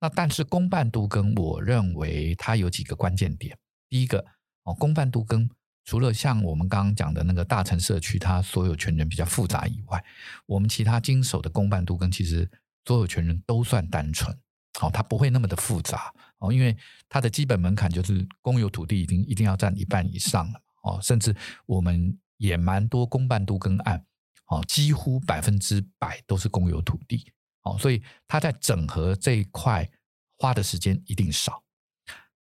[0.00, 3.54] 那但是公办都更，我认为它有几个关键点。
[3.90, 4.24] 第一个
[4.62, 5.46] 哦，公办都更
[5.84, 10.02] 除了像我们刚刚讲的那个大城社区，它所有权人比较复杂以外，
[10.46, 12.50] 我们其他经手的公办都更，其实
[12.86, 14.34] 所有权人都算单纯
[14.80, 16.74] 哦，它不会那么的复杂哦，因为
[17.10, 22.18] 它的基本门槛就是公有土地已经一定要占一半以上了哦，甚至我们。
[22.36, 24.04] 也蛮多公办都更案，
[24.46, 29.90] 哦，几乎百分之百都是公有土地，哦，所以他在整合这一块
[30.38, 31.62] 花的时间一定少。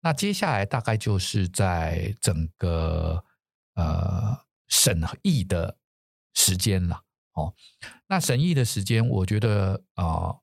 [0.02, 3.24] 那接下来大概就是在整个
[3.76, 5.78] 呃审议的
[6.34, 7.04] 时间了，
[7.34, 7.54] 哦，
[8.08, 10.42] 那审议的时间，我觉得啊、呃，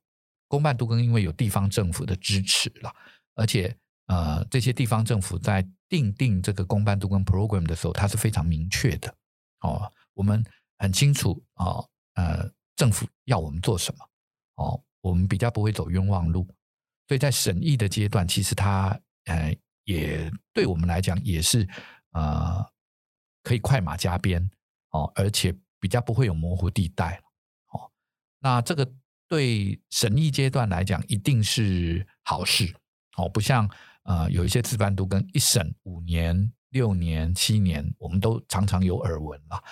[0.48, 2.94] 公办都更因为有地方政府的支持了，
[3.34, 9.14] 而且呃，这些地方政府在订定这个公办都更 program 的时候，它是非常明确的。
[9.60, 10.44] 哦，我们
[10.78, 14.08] 很清楚哦，呃，政府要我们做什么
[14.56, 16.46] 哦，我们比较不会走冤枉路，
[17.08, 21.68] 所以在审议的阶段，其实它呃也对我们来讲也是
[22.12, 22.64] 呃
[23.42, 24.50] 可以快马加鞭
[24.90, 27.20] 哦，而且比较不会有模糊地带
[27.72, 27.90] 哦。
[28.38, 28.90] 那这个
[29.28, 32.74] 对审议阶段来讲一定是好事
[33.16, 33.68] 哦，不像
[34.04, 36.52] 呃有一些自办都跟一审五年。
[36.70, 39.62] 六年、七年，我们都常常有耳闻了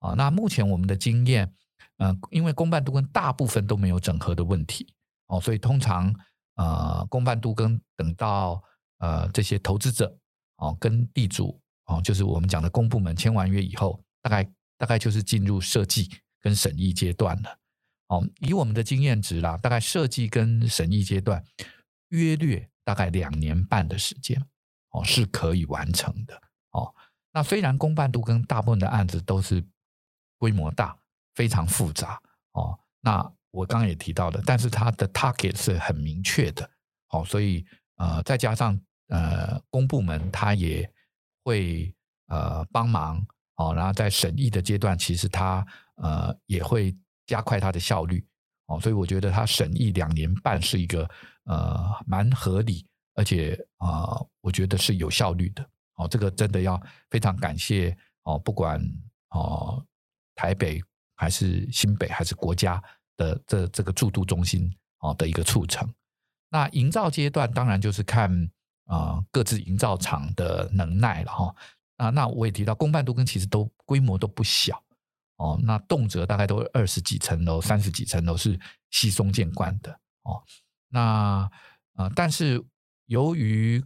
[0.00, 0.14] 啊。
[0.14, 1.50] 那目前我们的经验，
[1.98, 4.92] 呃，因为公办都跟大部分都没有整合的问题
[5.26, 6.14] 哦，所以通常
[6.54, 8.62] 呃，公办都跟等到
[8.98, 10.16] 呃这些投资者
[10.56, 14.44] 哦跟地主哦，就是我们讲的公部门签完约以后，大概
[14.78, 17.58] 大概就是进入设计跟审议阶段了。
[18.08, 21.44] 哦，以我们的经验值啦，大概设计跟审议阶段
[22.08, 24.40] 约略大概两年半的时间
[24.90, 26.40] 哦，是可以完成的。
[26.76, 26.94] 哦，
[27.32, 29.64] 那虽然公办都跟大部分的案子都是
[30.36, 30.94] 规模大、
[31.34, 32.20] 非常复杂
[32.52, 36.68] 哦，那我刚刚也提到了，但是它的 target 是很明确的，
[37.08, 37.64] 哦，所以
[37.96, 40.90] 呃，再加上呃，公部门它也
[41.42, 41.94] 会
[42.26, 46.94] 呃帮忙哦，然后在审议的阶段，其实它呃也会
[47.26, 48.22] 加快它的效率
[48.66, 51.08] 哦，所以我觉得它审议两年半是一个
[51.44, 55.66] 呃蛮合理，而且啊、呃，我觉得是有效率的。
[55.96, 56.80] 哦，这个真的要
[57.10, 58.80] 非常感谢哦，不管
[59.30, 59.84] 哦
[60.34, 60.80] 台北
[61.16, 62.82] 还是新北还是国家
[63.16, 65.86] 的这这个驻都中心哦的一个促成。
[66.48, 68.30] 那营造阶段当然就是看
[68.84, 71.54] 啊、各自营造厂的能耐了哈。
[71.96, 74.80] 啊，那我也提到公办都跟其实都规模都不小
[75.38, 78.56] 哦，那动辄大概都二十几层楼、三十几层楼是
[78.90, 79.90] 稀松见惯的
[80.22, 80.40] 哦。
[80.88, 81.50] 那
[81.94, 82.62] 啊、但是
[83.06, 83.82] 由于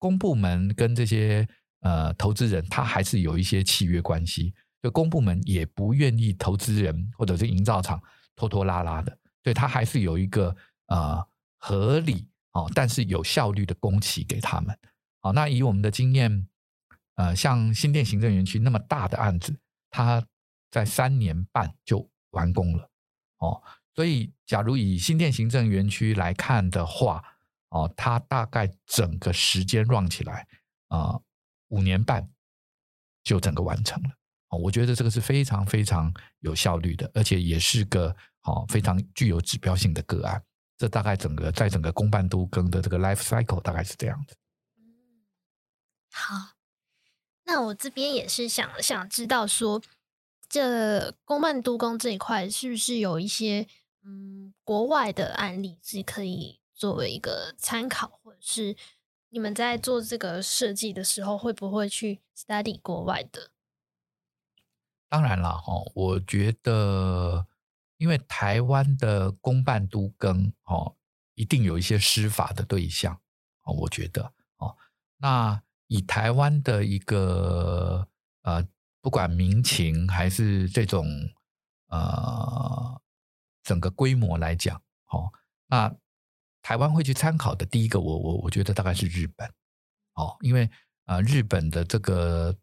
[0.00, 1.46] 公部门跟这些
[1.82, 8.02] 呃投资人，他还是有一些契约关系，就公部门也不愿意投资人或者是营造厂
[8.34, 11.24] 拖拖拉拉的，所以他还是有一个呃
[11.58, 14.76] 合理哦，但是有效率的工期给他们。
[15.20, 16.48] 好，那以我们的经验，
[17.16, 19.54] 呃，像新店行政园区那么大的案子，
[19.90, 20.26] 它
[20.70, 22.90] 在三年半就完工了
[23.38, 23.62] 哦。
[23.94, 27.22] 所以，假如以新店行政园区来看的话，
[27.70, 30.46] 哦，它大概整个时间 run 起来
[30.88, 31.18] 啊，
[31.68, 32.28] 五年半
[33.24, 34.10] 就整个完成了。
[34.48, 40.44] 哦，我觉得这个是非常非常有效率的，而且也是个哦非常具有指标性的个案。
[40.76, 44.34] 这大概整个在整个公办都更的这个 life cycle 大概是这样子。
[46.10, 46.54] 好，
[47.44, 49.82] 那我这边也是想想知道说，
[50.48, 53.68] 这公办都更这一块是不是有一些
[54.02, 58.74] 嗯，国外的案例是可以作为一个参考，或者是
[59.28, 63.50] 你们在做这个设计的时候，会不会去 study 国外的？
[65.10, 67.46] 当然了，哈，我觉得，
[67.98, 70.96] 因为台湾的公办都更，哦，
[71.34, 73.20] 一定有一些施法的对象，
[73.64, 74.74] 哦，我觉得，哦，
[75.18, 78.08] 那以台湾的一个
[78.40, 78.66] 呃，
[79.02, 81.06] 不管民情还是这种
[81.88, 83.02] 呃
[83.62, 85.30] 整个规模来讲，哦，
[85.66, 85.94] 那
[86.62, 89.48] 台湾会去参考的第一个，我我我觉得大概是日本，
[90.14, 90.70] 哦，因为
[91.04, 92.56] 啊，日本的这个。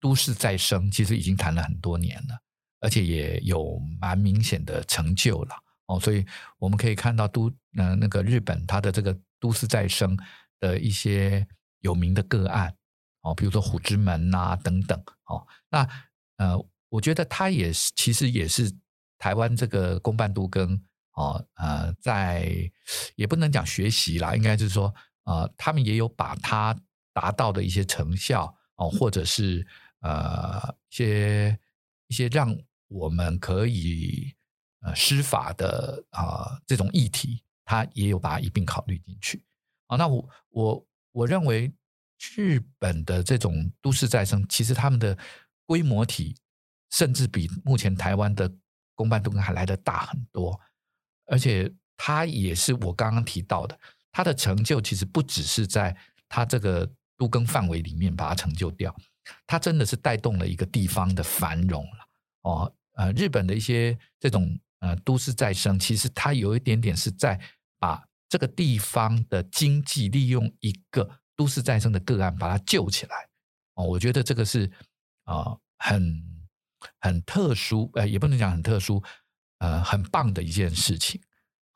[0.00, 2.38] 都市再生其实已经谈了很多年了，
[2.80, 6.22] 而且也有蛮明显的成就了哦，所以
[6.58, 10.14] 我们可以看到都呃那个日本它的这个都市再生
[10.60, 11.48] 的一些
[11.80, 12.76] 有名的个案
[13.22, 15.88] 哦，比如说虎之门呐、啊、等等哦，那
[16.36, 18.70] 呃我觉得它也是其实也是
[19.16, 20.78] 台湾这个公办都更
[21.14, 22.70] 哦呃在
[23.16, 26.78] 也不能讲学习啦，应该就是说呃他们也有把它
[27.12, 29.66] 达到的一些成效哦，或者是。
[30.06, 31.58] 呃，一些
[32.08, 32.54] 一些让
[32.88, 34.34] 我们可以
[34.80, 39.42] 呃施法的啊、这种议题，他也有把它一并考虑进去
[39.86, 39.96] 啊。
[39.96, 41.72] 那我我我认为
[42.36, 45.16] 日本的这种都市再生，其实他们的
[45.64, 46.36] 规模体
[46.90, 48.52] 甚至比目前台湾的
[48.94, 50.60] 公办都还来得大很多，
[51.26, 53.78] 而且它也是我刚刚提到的，
[54.12, 55.96] 它的成就其实不只是在
[56.28, 58.94] 它这个都更范围里面把它成就掉。
[59.46, 62.08] 它真的是带动了一个地方的繁荣了
[62.42, 67.40] 哦，呃，日本的一些这种呃都市再生，其实它有一点点是在
[67.78, 73.16] 把这个地方的经济利用一个都市再生的个案把它救起来
[73.76, 74.70] 哦，我觉得这个是
[75.24, 76.22] 啊、呃、很
[77.00, 79.02] 很特殊，呃，也不能讲很特殊，
[79.64, 81.20] 呃，很棒的一件事情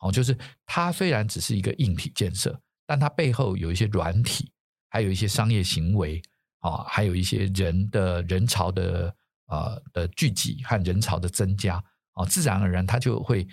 [0.00, 4.52] 哦，就是它虽然只是一个硬体建设，但它背后有一些软体，
[4.90, 6.20] 还有一些商业行为。
[6.60, 9.14] 啊，还有一些人的人潮的
[9.46, 11.76] 呃的聚集和人潮的增加
[12.14, 13.46] 啊，自然而然它就会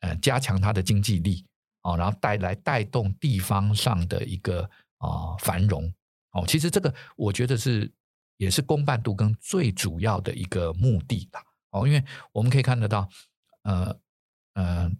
[0.00, 1.46] 呃加强它的经济力
[1.82, 5.84] 啊，然后带来带动地方上的一个啊繁荣
[6.32, 6.44] 哦。
[6.48, 7.88] 其实这个我觉得是
[8.38, 13.08] 也是公办都更最主要的一个目的吧哦，因为我们可以看得到
[13.62, 14.00] 呃
[14.54, 14.90] 呃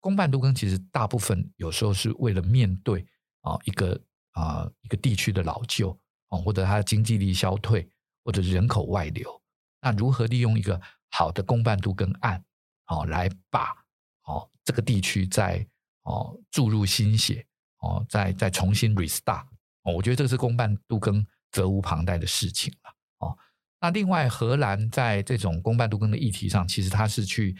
[0.00, 3.06] 公办都更其实大部分有时候是为了面对
[3.40, 4.00] 啊一个
[4.32, 5.98] 啊一个地区的老旧。
[6.32, 7.90] 哦，或者它的经济力消退，
[8.22, 9.42] 或者是人口外流，
[9.82, 12.40] 那如何利用一个好的公办都更案，
[12.86, 13.74] 哦，来把
[14.22, 15.66] 哦这个地区再
[16.02, 17.44] 哦注入新血，
[17.80, 19.44] 哦，再再重新 restart，
[19.82, 22.94] 哦，我觉得这个是公办都更责无旁贷的事情了，
[23.26, 23.36] 哦。
[23.80, 27.56] 那另外，荷兰在这种公办都更的议题上，其实它是去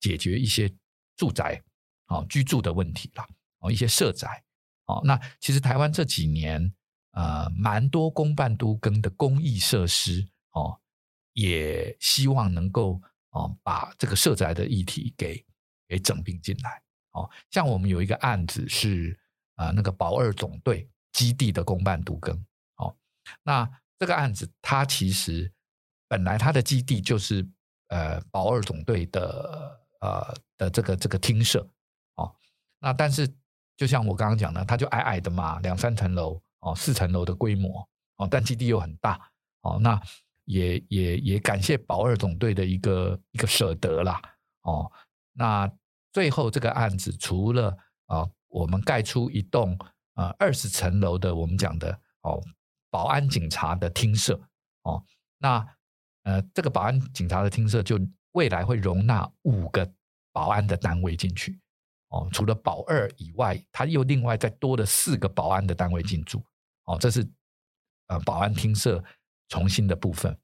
[0.00, 0.72] 解决一些
[1.16, 1.62] 住宅
[2.06, 3.26] 哦居住的问题啦，
[3.58, 4.42] 哦，一些社宅，
[4.86, 6.72] 哦，那其实台湾这几年。
[7.12, 10.78] 呃，蛮多公办都更的公益设施哦，
[11.32, 15.44] 也希望能够哦把这个社宅的议题给
[15.88, 16.80] 给整并进来
[17.12, 17.28] 哦。
[17.50, 19.18] 像我们有一个案子是
[19.56, 22.36] 呃那个保二总队基地的公办都更
[22.76, 22.94] 哦，
[23.42, 25.50] 那这个案子它其实
[26.06, 27.44] 本来它的基地就是
[27.88, 31.66] 呃保二总队的呃的这个这个厅舍
[32.16, 32.34] 哦，
[32.80, 33.28] 那但是
[33.76, 36.40] 就像我刚刚讲的，它就矮矮的嘛，两三层楼。
[36.60, 39.30] 哦，四层楼的规模哦，但基地又很大
[39.60, 40.02] 哦，那
[40.44, 44.20] 也也也感谢保二总队的一个一个舍得啦
[44.62, 44.90] 哦。
[45.34, 45.70] 那
[46.12, 49.78] 最后这个案子除了啊、我们盖出一栋
[50.14, 52.42] 啊二十层楼的我们讲的哦
[52.90, 54.34] 保安警察的厅舍
[54.82, 55.00] 哦，
[55.38, 55.64] 那
[56.24, 58.00] 呃这个保安警察的厅舍就
[58.38, 59.92] 未来会容纳五个
[60.32, 61.58] 保安的单位进去。
[62.10, 66.40] 哦，除了保二以外，他又另外再多了四个保安的单位进驻。
[66.84, 67.28] 哦，这是
[68.06, 69.02] 呃保安厅舍
[69.48, 70.38] 重新的部分。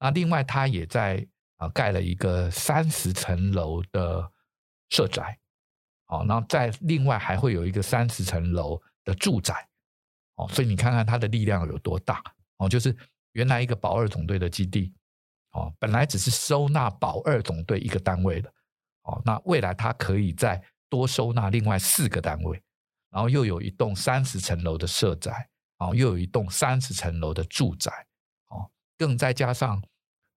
[0.00, 1.26] 那另外，他也在
[1.58, 4.32] 啊盖了一个三十层楼的
[4.88, 5.38] 社宅。
[6.06, 9.68] 哦，然后再另外还会有一个三十层楼的住宅。
[10.36, 12.22] 哦，所以你看看它的力量有多大。
[12.56, 12.96] 哦，就是
[13.32, 14.92] 原来一个保二总队的基地，
[15.56, 18.52] 哦，本来只是收纳保二总队一个单位的。
[19.04, 22.62] 哦，那未来它可以再多收纳另外四个单位，
[23.10, 25.48] 然后又有一栋三十层楼的社宅，
[25.78, 27.90] 哦，又有一栋三十层楼的住宅，
[28.48, 29.82] 哦，更再加上，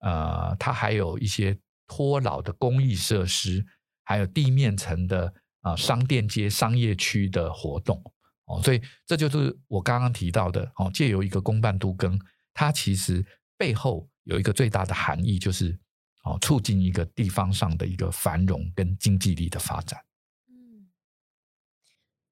[0.01, 1.57] 呃，它还有一些
[1.87, 3.65] 托老的公益设施，
[4.03, 8.01] 还有地面层的啊、商店街、商业区的活动，
[8.45, 12.19] 哦，所以这就是我刚刚提到的，哦，借由一个公办都更，
[12.53, 13.25] 它其实
[13.57, 15.79] 背后有一个最大的含义，就是，
[16.23, 20.05] 哦，促进一个地方上的一个繁荣跟经济力的发展。
[20.47, 20.91] 嗯，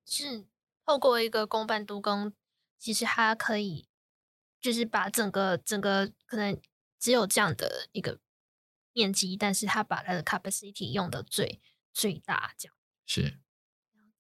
[0.06, 0.46] 是
[0.86, 2.32] 透过一个公办都工，
[2.78, 3.90] 其实它可以
[4.62, 6.62] 就是把整个整个可能
[7.00, 8.20] 只有这样的一个
[8.94, 11.60] 面积，但是它把它的 capacity 用的最
[11.92, 12.76] 最大，这样
[13.08, 13.40] 是了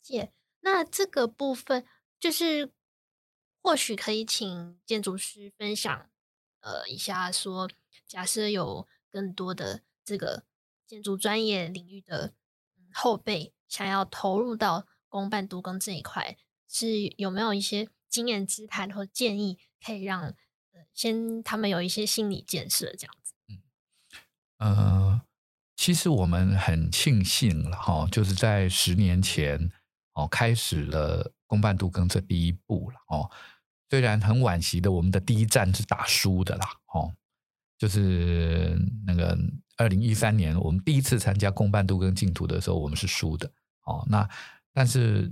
[0.01, 0.33] 解。
[0.61, 1.85] 那这个部分
[2.19, 2.73] 就是
[3.61, 6.09] 或许可以请建筑师分享
[6.67, 7.69] 呃一下说，
[8.05, 8.85] 假设有。
[9.09, 10.43] 更多的这个
[10.85, 12.33] 建筑专业领域的
[12.93, 16.37] 后辈想要投入到公办都更这一块，
[16.67, 20.35] 是有没有一些经验之谈或建议，可以让呃
[20.93, 23.33] 先他们有一些心理建设这样子？
[23.47, 23.63] 嗯，
[24.57, 25.21] 呃，
[25.75, 29.71] 其实我们很庆幸了哈，就是在十年前
[30.13, 33.31] 哦开始了公办都更这第一步了哦，
[33.89, 37.13] 虽然很惋惜的，我们的第一战是打输的啦哦。
[37.77, 38.75] 就是
[39.05, 39.37] 那个
[39.77, 43.47] 二零一三年，我们第一次参加公办都更竞图的时候，我们是输的
[43.83, 44.03] 哦。
[44.09, 44.27] 那
[44.73, 45.31] 但是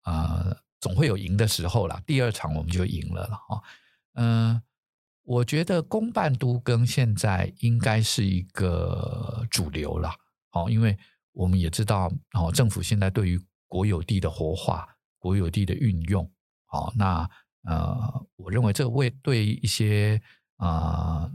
[0.00, 2.02] 啊、呃，总会有赢的时候啦。
[2.06, 3.62] 第二场我们就赢了了哦。
[4.14, 4.62] 嗯、
[5.24, 10.10] 我觉得公办都更现在应该是一个主流了
[10.52, 10.96] 哦，因为
[11.32, 16.24] 我们也知道哦，政府现在对于国有地的活化、国有地的运用，
[16.72, 17.28] 哦，那
[17.66, 20.20] 呃，我认为这会对一些
[20.56, 21.30] 啊。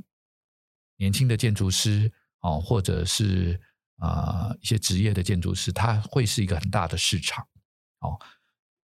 [0.97, 3.59] 年轻的建筑师哦，或者是
[3.97, 7.43] 啊、一些职业的建筑师，他会是一个很大的市场
[8.01, 8.19] 哦。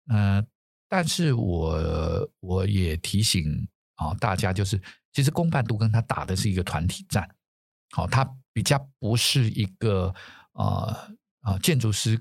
[0.07, 0.47] 嗯、呃，
[0.89, 3.67] 但是我我也提醒
[3.97, 4.81] 啊、大家，就是
[5.13, 7.29] 其实公办都跟他打的是一个团体战，
[7.91, 10.15] 好、哦，他比较不是一个
[10.53, 12.15] 呃呃建筑师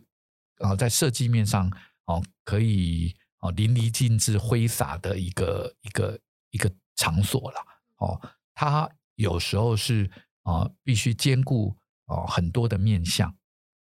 [0.58, 1.72] 啊、呃、在设计面上
[2.06, 6.20] 哦可以哦淋漓尽致挥洒的一个一个
[6.50, 7.58] 一个场所了
[7.98, 8.20] 哦，
[8.56, 8.90] 他。
[9.16, 10.10] 有时候是
[10.42, 11.74] 啊、必须兼顾
[12.06, 13.32] 啊、很多的面向，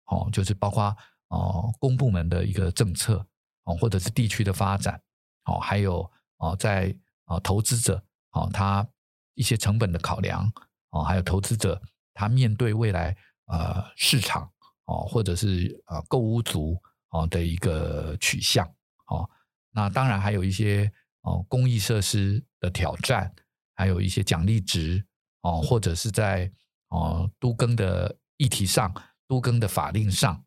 [0.04, 0.94] 哦，就是包括
[1.28, 3.26] 哦、公部门的一个政策
[3.64, 5.00] 哦、或者是地区的发展
[5.46, 6.94] 哦、还有哦、在
[7.24, 8.00] 啊、投资者
[8.32, 8.86] 哦、他
[9.32, 10.52] 一些成本的考量
[10.90, 11.80] 哦、还有投资者
[12.12, 14.42] 他面对未来呃市场
[14.84, 18.70] 哦、或者是呃购屋族哦、呃、的一个取向
[19.06, 19.28] 哦、
[19.72, 20.92] 那当然还有一些
[21.22, 23.34] 哦、公益设施的挑战，
[23.74, 25.04] 还有一些奖励值。
[25.44, 26.48] 哦，或者是在
[26.90, 28.94] 哦都更的议题上、
[29.26, 30.40] 都更的法令上，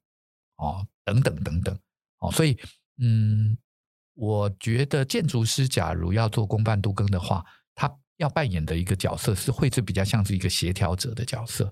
[0.56, 1.78] 哦等等等等，
[2.20, 2.58] 哦，所以
[3.00, 3.58] 嗯，
[4.14, 11.66] 我觉得建筑师假如要做公办都更的话，他要扮演的一个角色是会是比较像是一个协调者的角色，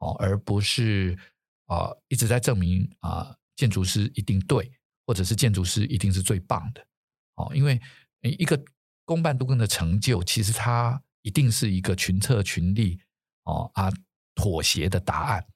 [0.00, 1.18] 哦，而不是
[1.64, 4.70] 啊、一直在证明啊、建筑师一定对，
[5.10, 6.86] 或者是建筑师一定是最棒的，
[7.34, 7.80] 哦，因为
[8.20, 8.62] 一个
[9.04, 11.02] 公办都更的成就，其实它。
[11.22, 12.98] 一定是一个群策群力
[13.42, 13.92] 哦啊
[14.34, 15.46] 妥协的答案。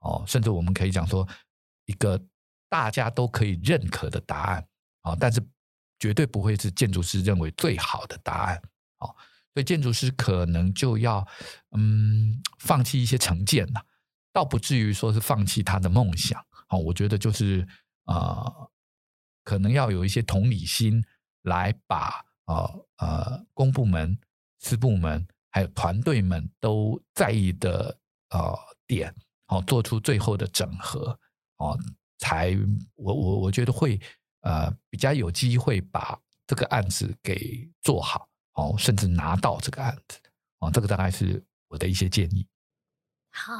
[0.00, 1.24] 哦，甚至我们可以讲说
[1.84, 2.20] 一个
[2.68, 4.66] 大家都可以认可的答案。
[5.02, 5.40] 哦，但是
[6.00, 8.60] 绝对不会是建筑师认为最好的答案。
[8.98, 9.14] 哦，
[9.54, 11.24] 所以建筑师可能就要
[11.70, 13.86] 嗯放弃一些成见了，
[14.32, 16.44] 倒不至于说是放弃他的梦想。
[16.70, 17.64] 哦，我觉得就是
[18.06, 18.70] 呃
[19.44, 21.04] 可能要有一些同理心
[21.42, 24.18] 来把呃呃公部门。
[24.64, 27.98] 私部门还有团队们都在意的
[28.30, 29.12] 呃点，
[29.48, 31.18] 哦，做出最后的整合，
[31.56, 31.76] 哦，
[32.18, 32.56] 才
[32.94, 34.00] 我我我觉得会
[34.42, 36.16] 呃比较有机会把
[36.46, 40.20] 这个案子给做好，哦，甚至拿到这个案子，
[40.60, 42.46] 哦，这个大概是我的一些建议。
[43.30, 43.52] 好，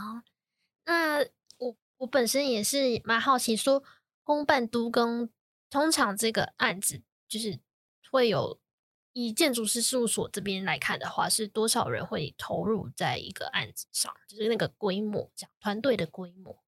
[0.84, 1.18] 那
[1.58, 3.82] 我我本身也是蛮好奇，说
[4.22, 5.28] 公办都更
[5.72, 7.58] 通常这个案子就是
[8.10, 8.60] 会有。
[9.14, 14.10] 以建筑师事务所这边来看的话，是多少人会投入在一个案子上？
[14.26, 16.64] 就是那个规模，这样团队的规模。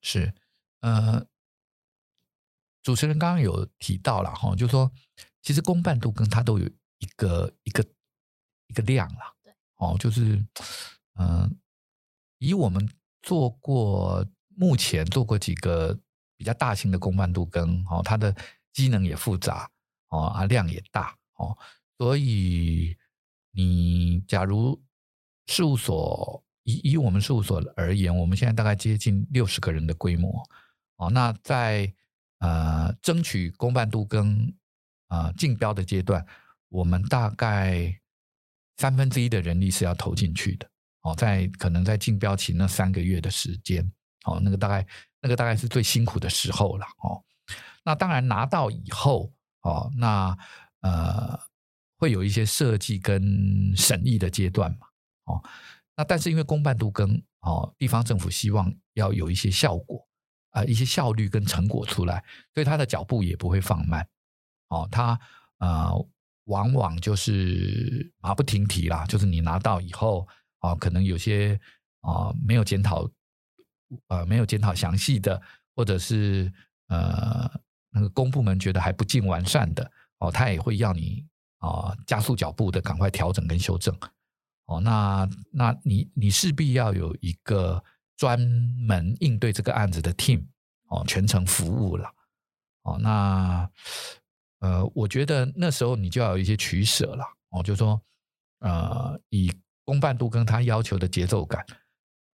[0.00, 0.32] 是，
[0.78, 1.26] 呃，
[2.84, 4.92] 主持人刚刚有提到了哈，就是说
[5.42, 6.66] 其实公办度跟它都有
[6.98, 7.84] 一个一个
[8.68, 10.36] 一个量啦，对，哦，就是
[11.16, 11.50] 嗯、呃，
[12.38, 12.88] 以我们
[13.22, 15.98] 做过目前做过几个
[16.38, 18.34] 比较大型的公办度更，哦，它的
[18.72, 19.68] 机能也复杂，
[20.08, 21.58] 哦啊量也大，哦。
[21.98, 22.96] 所以，
[23.50, 24.80] 你假如
[25.48, 30.40] 事务所以以我们事务所而言，我们现在大概接近六十个人的规模
[30.98, 31.10] 哦。
[31.10, 31.92] 那在
[32.38, 34.54] 呃争取公办度更
[35.08, 36.24] 啊竞标的阶段，
[36.68, 38.00] 我们大概
[38.76, 40.70] 三分之一的人力是要投进去的
[41.00, 41.16] 哦。
[41.16, 43.90] 在可能在竞标期那三个月的时间
[44.28, 44.86] 哦，那个大概
[45.20, 47.24] 那个大概是最辛苦的时候了哦。
[47.84, 50.36] 那当然拿到以后哦，那
[50.80, 51.40] 呃。
[52.00, 54.86] 会有一些设计跟审议的阶段嘛，
[55.24, 55.42] 哦，
[55.96, 60.06] 那但是因为公办都更哦，地方政府希望要有一些效果
[60.50, 62.22] 啊、一些效率跟成果出来，
[62.54, 64.06] 所以他的脚步也不会放慢。
[64.68, 65.18] 哦，他
[65.58, 65.90] 呃，
[66.44, 70.24] 往往就是马不停蹄啦，就是你拿到以后
[70.60, 71.60] 啊、可能有些
[72.02, 73.10] 啊、没有检讨，
[74.08, 75.40] 呃，没有检讨详细的，
[75.74, 76.52] 或者是
[76.88, 77.50] 呃
[77.90, 81.24] 那个公部门觉得还不尽完善的，哦，他也会要你
[81.58, 83.96] 啊、加速脚步的，赶快调整跟修正。
[84.66, 87.82] 哦，那那你你势必要有一个
[88.16, 90.44] 专门应对这个案子的 team
[90.88, 92.08] 哦，全程服务了。
[92.82, 93.68] 哦，那
[94.60, 97.24] 呃，我觉得那时候你就要有一些取舍了。
[97.50, 98.00] 哦，就是说
[98.60, 99.52] 呃，以
[99.84, 101.64] 公办度跟他要求的节奏感。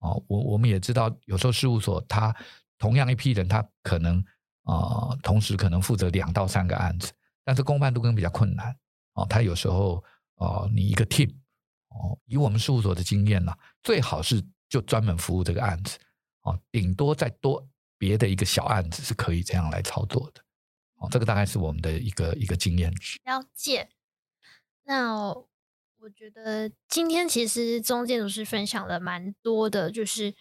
[0.04, 2.34] 哦，我我们也知道，有时候事务所他
[2.76, 4.18] 同样一批人，他可能
[4.64, 4.74] 啊、
[5.08, 7.10] 呃，同时可能负责两到三个案子，
[7.42, 8.76] 但是公办都更比较困难。
[9.14, 10.04] 哦，他有时候
[10.36, 11.34] 哦、你一个 team。
[11.88, 15.96] 哦，以我们事务所的经验呢，最好是就专门服务这个案子，
[16.42, 17.64] 哦，顶多再多
[17.96, 20.42] 别的一个小案子是可以这样来操作的，
[20.96, 22.92] 哦，这个大概是我们的一个一个经验。
[23.24, 23.88] 了解。
[24.82, 25.32] 那
[26.04, 30.34] 我觉得今天其实中建筑师分享了蛮多的，就是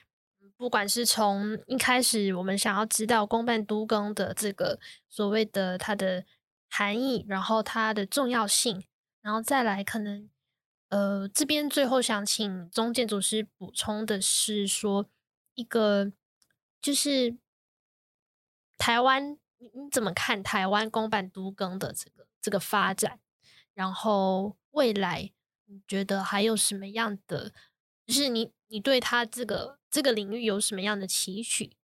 [0.58, 6.26] 不管是从一开始我们想要知道公办都更的这个所谓的它的
[6.70, 8.84] 含义，然后它的重要性，
[9.22, 10.30] 然后再来可能。
[10.90, 15.10] 呃，这边最后想请中建筑师补充的是说，
[15.56, 16.12] 一个
[16.82, 17.38] 就是
[18.78, 23.20] 台湾，你你怎么看台湾公办都更的这个这个发展？
[23.74, 25.32] 然后未来
[25.66, 27.54] 你觉得还有什么样的，
[28.06, 31.76] 就是你你对他这个这个领域有什么样的期许？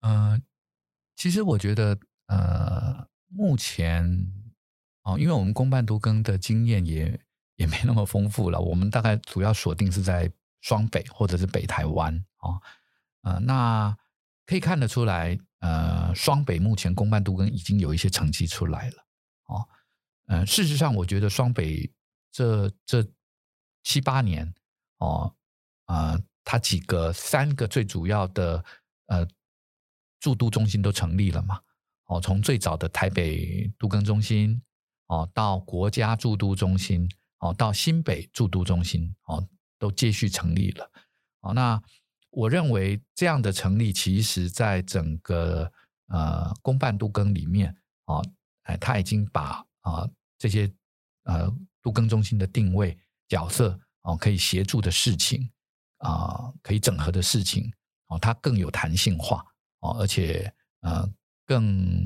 [0.00, 0.40] 呃，
[1.16, 4.32] 其实我觉得，呃，目前。
[5.04, 7.18] 哦，因为我们公办都更的经验也
[7.56, 10.30] 也没那么丰富了，我们大概主要锁定是在
[10.60, 12.60] 双北或者是北台湾啊，
[13.22, 13.96] 呃，那
[14.44, 19.06] 可以看得出来，呃，双北目前公办都更已经有一些成绩出来了，
[20.28, 21.92] 呃，事实上，我觉得双北
[22.32, 23.06] 这这
[23.82, 24.54] 七八年，
[24.98, 25.34] 哦，
[25.86, 28.64] 呃，它几个三个最主要的
[29.08, 29.26] 呃
[30.20, 31.60] 驻都中心都成立了嘛，
[32.06, 34.62] 哦，从最早的台北都更中心。
[35.10, 37.08] 哦，到国家驻都中心，
[37.38, 39.42] 哦，到新北驻都中心，哦，
[39.78, 40.90] 都继续成立了。
[41.40, 41.82] 哦，那
[42.28, 45.72] 我认为这样的成立，其实在整个
[46.08, 47.74] 呃公办都更里面，
[48.04, 48.22] 哦，
[48.64, 50.08] 哎，他已经把啊、
[50.38, 50.70] 这些
[51.24, 51.50] 呃
[51.82, 52.96] 都更中心的定位
[53.28, 55.50] 角色，哦，可以协助的事情，
[55.98, 57.72] 啊、可以整合的事情，
[58.06, 59.44] 哦，它更有弹性化，
[59.80, 61.08] 哦，而且呃
[61.46, 62.04] 更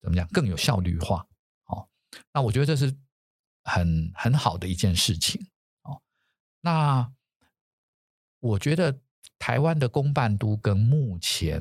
[0.00, 1.26] 怎么讲，更有效率化
[1.66, 1.88] 哦。
[2.32, 2.94] 那我觉得这是
[3.64, 5.40] 很很好的一件事情
[5.82, 6.00] 哦。
[6.60, 7.12] 那
[8.38, 9.00] 我觉得
[9.38, 11.60] 台湾的公办都更目前，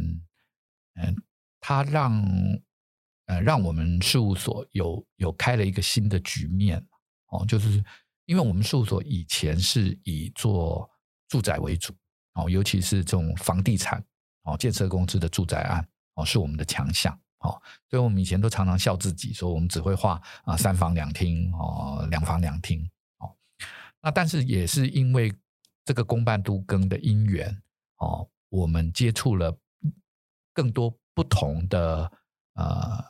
[0.95, 1.15] 嗯，
[1.59, 2.25] 它让
[3.29, 6.83] 呃让我们事务所有有开了一个新的局面
[7.29, 7.83] 哦，就是
[8.25, 10.89] 因为我们事务所以前是以做
[11.27, 11.93] 住宅为主
[12.33, 14.03] 哦，尤其是这种房地产
[14.43, 17.17] 哦，建设公司的住宅案哦，是我们的强项。
[17.41, 17.55] 哦，
[17.89, 22.83] 所以我们以前都常常笑自己，说我们只会画啊三房两厅哦，两房两厅
[23.19, 23.31] 哦。
[24.01, 25.33] 那但是也是因为
[25.85, 27.49] 这个公办都更的因缘
[27.99, 29.57] 哦，我们接触了
[30.53, 32.11] 更多不同的
[32.55, 33.01] 呃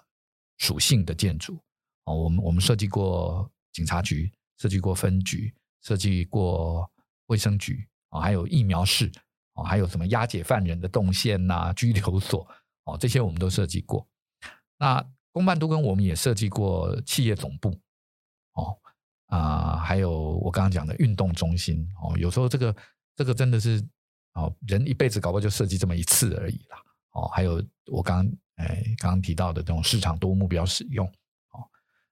[0.60, 1.58] 属性的建筑
[2.06, 2.16] 哦。
[2.16, 6.90] 我们我们设计过警察局，设计过分局，设计过
[7.26, 9.12] 卫生局啊，还有疫苗室
[9.54, 12.48] 哦，还有什么押解犯人的动线呐、拘留所
[12.86, 14.08] 哦，这些我们都设计过。
[14.78, 17.70] 那公办都跟我们也设计过企业总部，
[18.54, 18.78] 哦
[19.28, 22.76] 啊、还有我刚刚讲的运动中心哦，有时候这个
[23.16, 23.86] 这个真的是
[24.34, 26.82] 哦，人一辈子搞不好就设计这么一次而已啦，
[27.20, 31.06] 哦，还有我刚哎刚刚提到的这种市场多目标使用，
[31.52, 31.68] 哦，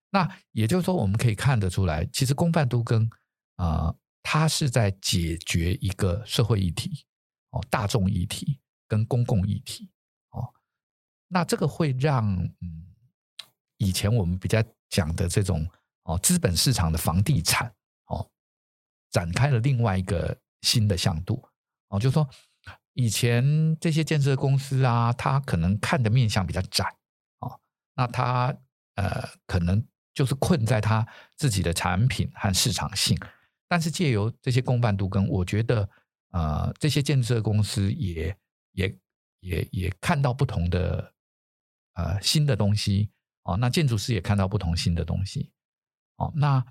[0.09, 3.09] 那也就是说我们可以看得出来，其实公办都更
[3.55, 7.05] 啊、它是在解决一个社会议题
[7.49, 9.89] 哦，大众议题跟公共议题。
[10.29, 10.53] 哦
[11.29, 12.25] 那这个会让
[12.61, 12.85] 嗯，
[13.77, 15.67] 以前我们比较讲的这种
[16.03, 17.73] 哦，资本市场的房地产
[18.05, 18.29] 哦，
[19.09, 21.43] 展开了另外一个新的向度
[21.89, 22.29] 哦，就是说
[22.97, 26.83] 以前这些建设公司啊，他可能看的面向比较窄
[27.41, 27.59] 哦，
[27.95, 28.57] 那他
[28.95, 29.85] 呃可能
[30.15, 33.15] 就是困在他自己的产品和市场性，
[33.67, 35.87] 但是借由这些公办都更，我觉得
[36.31, 38.35] 呃这些建设公司也
[38.71, 38.99] 也
[39.41, 41.13] 也也看到不同的。
[41.99, 43.09] 呃，新的东西
[43.41, 45.49] 哦，那建筑师也看到不同新的东西
[46.17, 46.31] 哦。
[46.35, 46.63] 那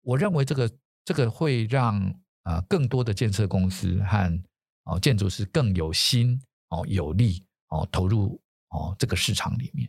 [0.00, 0.68] 我认为这个
[1.04, 2.12] 这个会让
[2.42, 4.42] 呃更多的建设公司和
[4.84, 9.88] 哦建筑师更有心哦有力哦投入哦这个市场里面，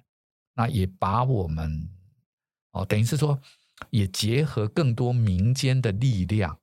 [0.53, 1.89] 那也把我们
[2.71, 3.39] 哦等于是说
[3.89, 6.57] 也结合更多民间的力量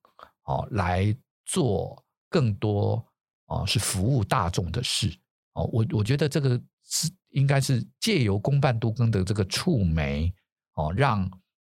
[0.45, 3.07] 哦来做更多
[3.47, 5.12] 哦是服务大众的事
[5.55, 10.33] 哦，我我觉得这个是应该是借由公办都更的这个触媒
[10.74, 11.30] 哦让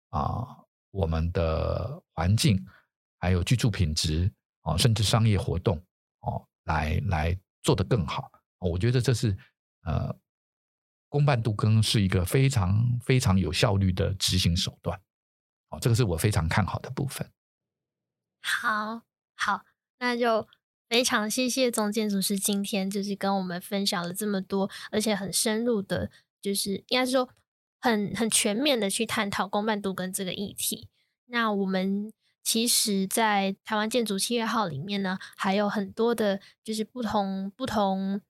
[0.10, 0.60] 啊。
[0.96, 2.64] 我们的环境，
[3.18, 4.32] 还有居住品质，
[4.62, 5.84] 哦，甚至商业活动，
[6.64, 8.32] 来来做得更好。
[8.60, 9.38] 我觉得这是
[9.84, 10.16] 呃，
[11.10, 15.00] 公办都更是一个非常非常有效率的执行手段。
[15.70, 17.30] 哦，这个是我非常看好的部分。
[18.42, 19.04] 好，
[19.36, 19.66] 好，
[20.00, 20.48] 那就
[20.88, 26.12] 非常谢谢总建筑师今天就是跟我们分享了这么多，而且很深入的，
[26.42, 27.30] 就是应该是说。
[27.86, 30.88] 很很全面的去探讨公办都更这个议题。
[31.26, 32.14] 那我们
[32.44, 38.22] 其实，在台湾建筑企业号里面呢，还有很多的，就是不同不同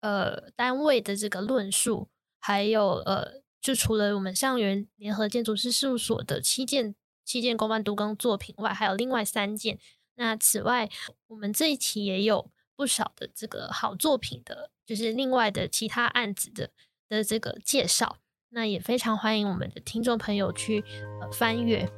[0.00, 2.08] 呃单位的这个论述，
[2.38, 6.94] 还有呃，就除了我们上元联合建筑师事务所的七件
[7.24, 9.78] 七件公办都更作品外，还有另外三件。
[10.16, 10.90] 那此外，
[11.28, 16.70] 我们这一期也有不少的这个好作品的，就是另外的其他案子的
[17.08, 18.18] 的这个介绍。
[18.50, 20.84] 那也非常欢迎我们的听众朋友去
[21.22, 21.88] 呃翻阅，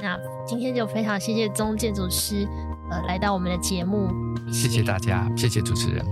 [0.00, 2.46] 那今天就非常谢谢宗建筑师
[2.90, 4.08] 呃来到我们的节目，
[4.52, 6.04] 谢谢大家，谢谢主持人。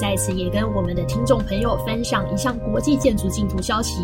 [0.00, 4.02] 在此也跟我们的听众朋友分享一项国际建筑竞图消息。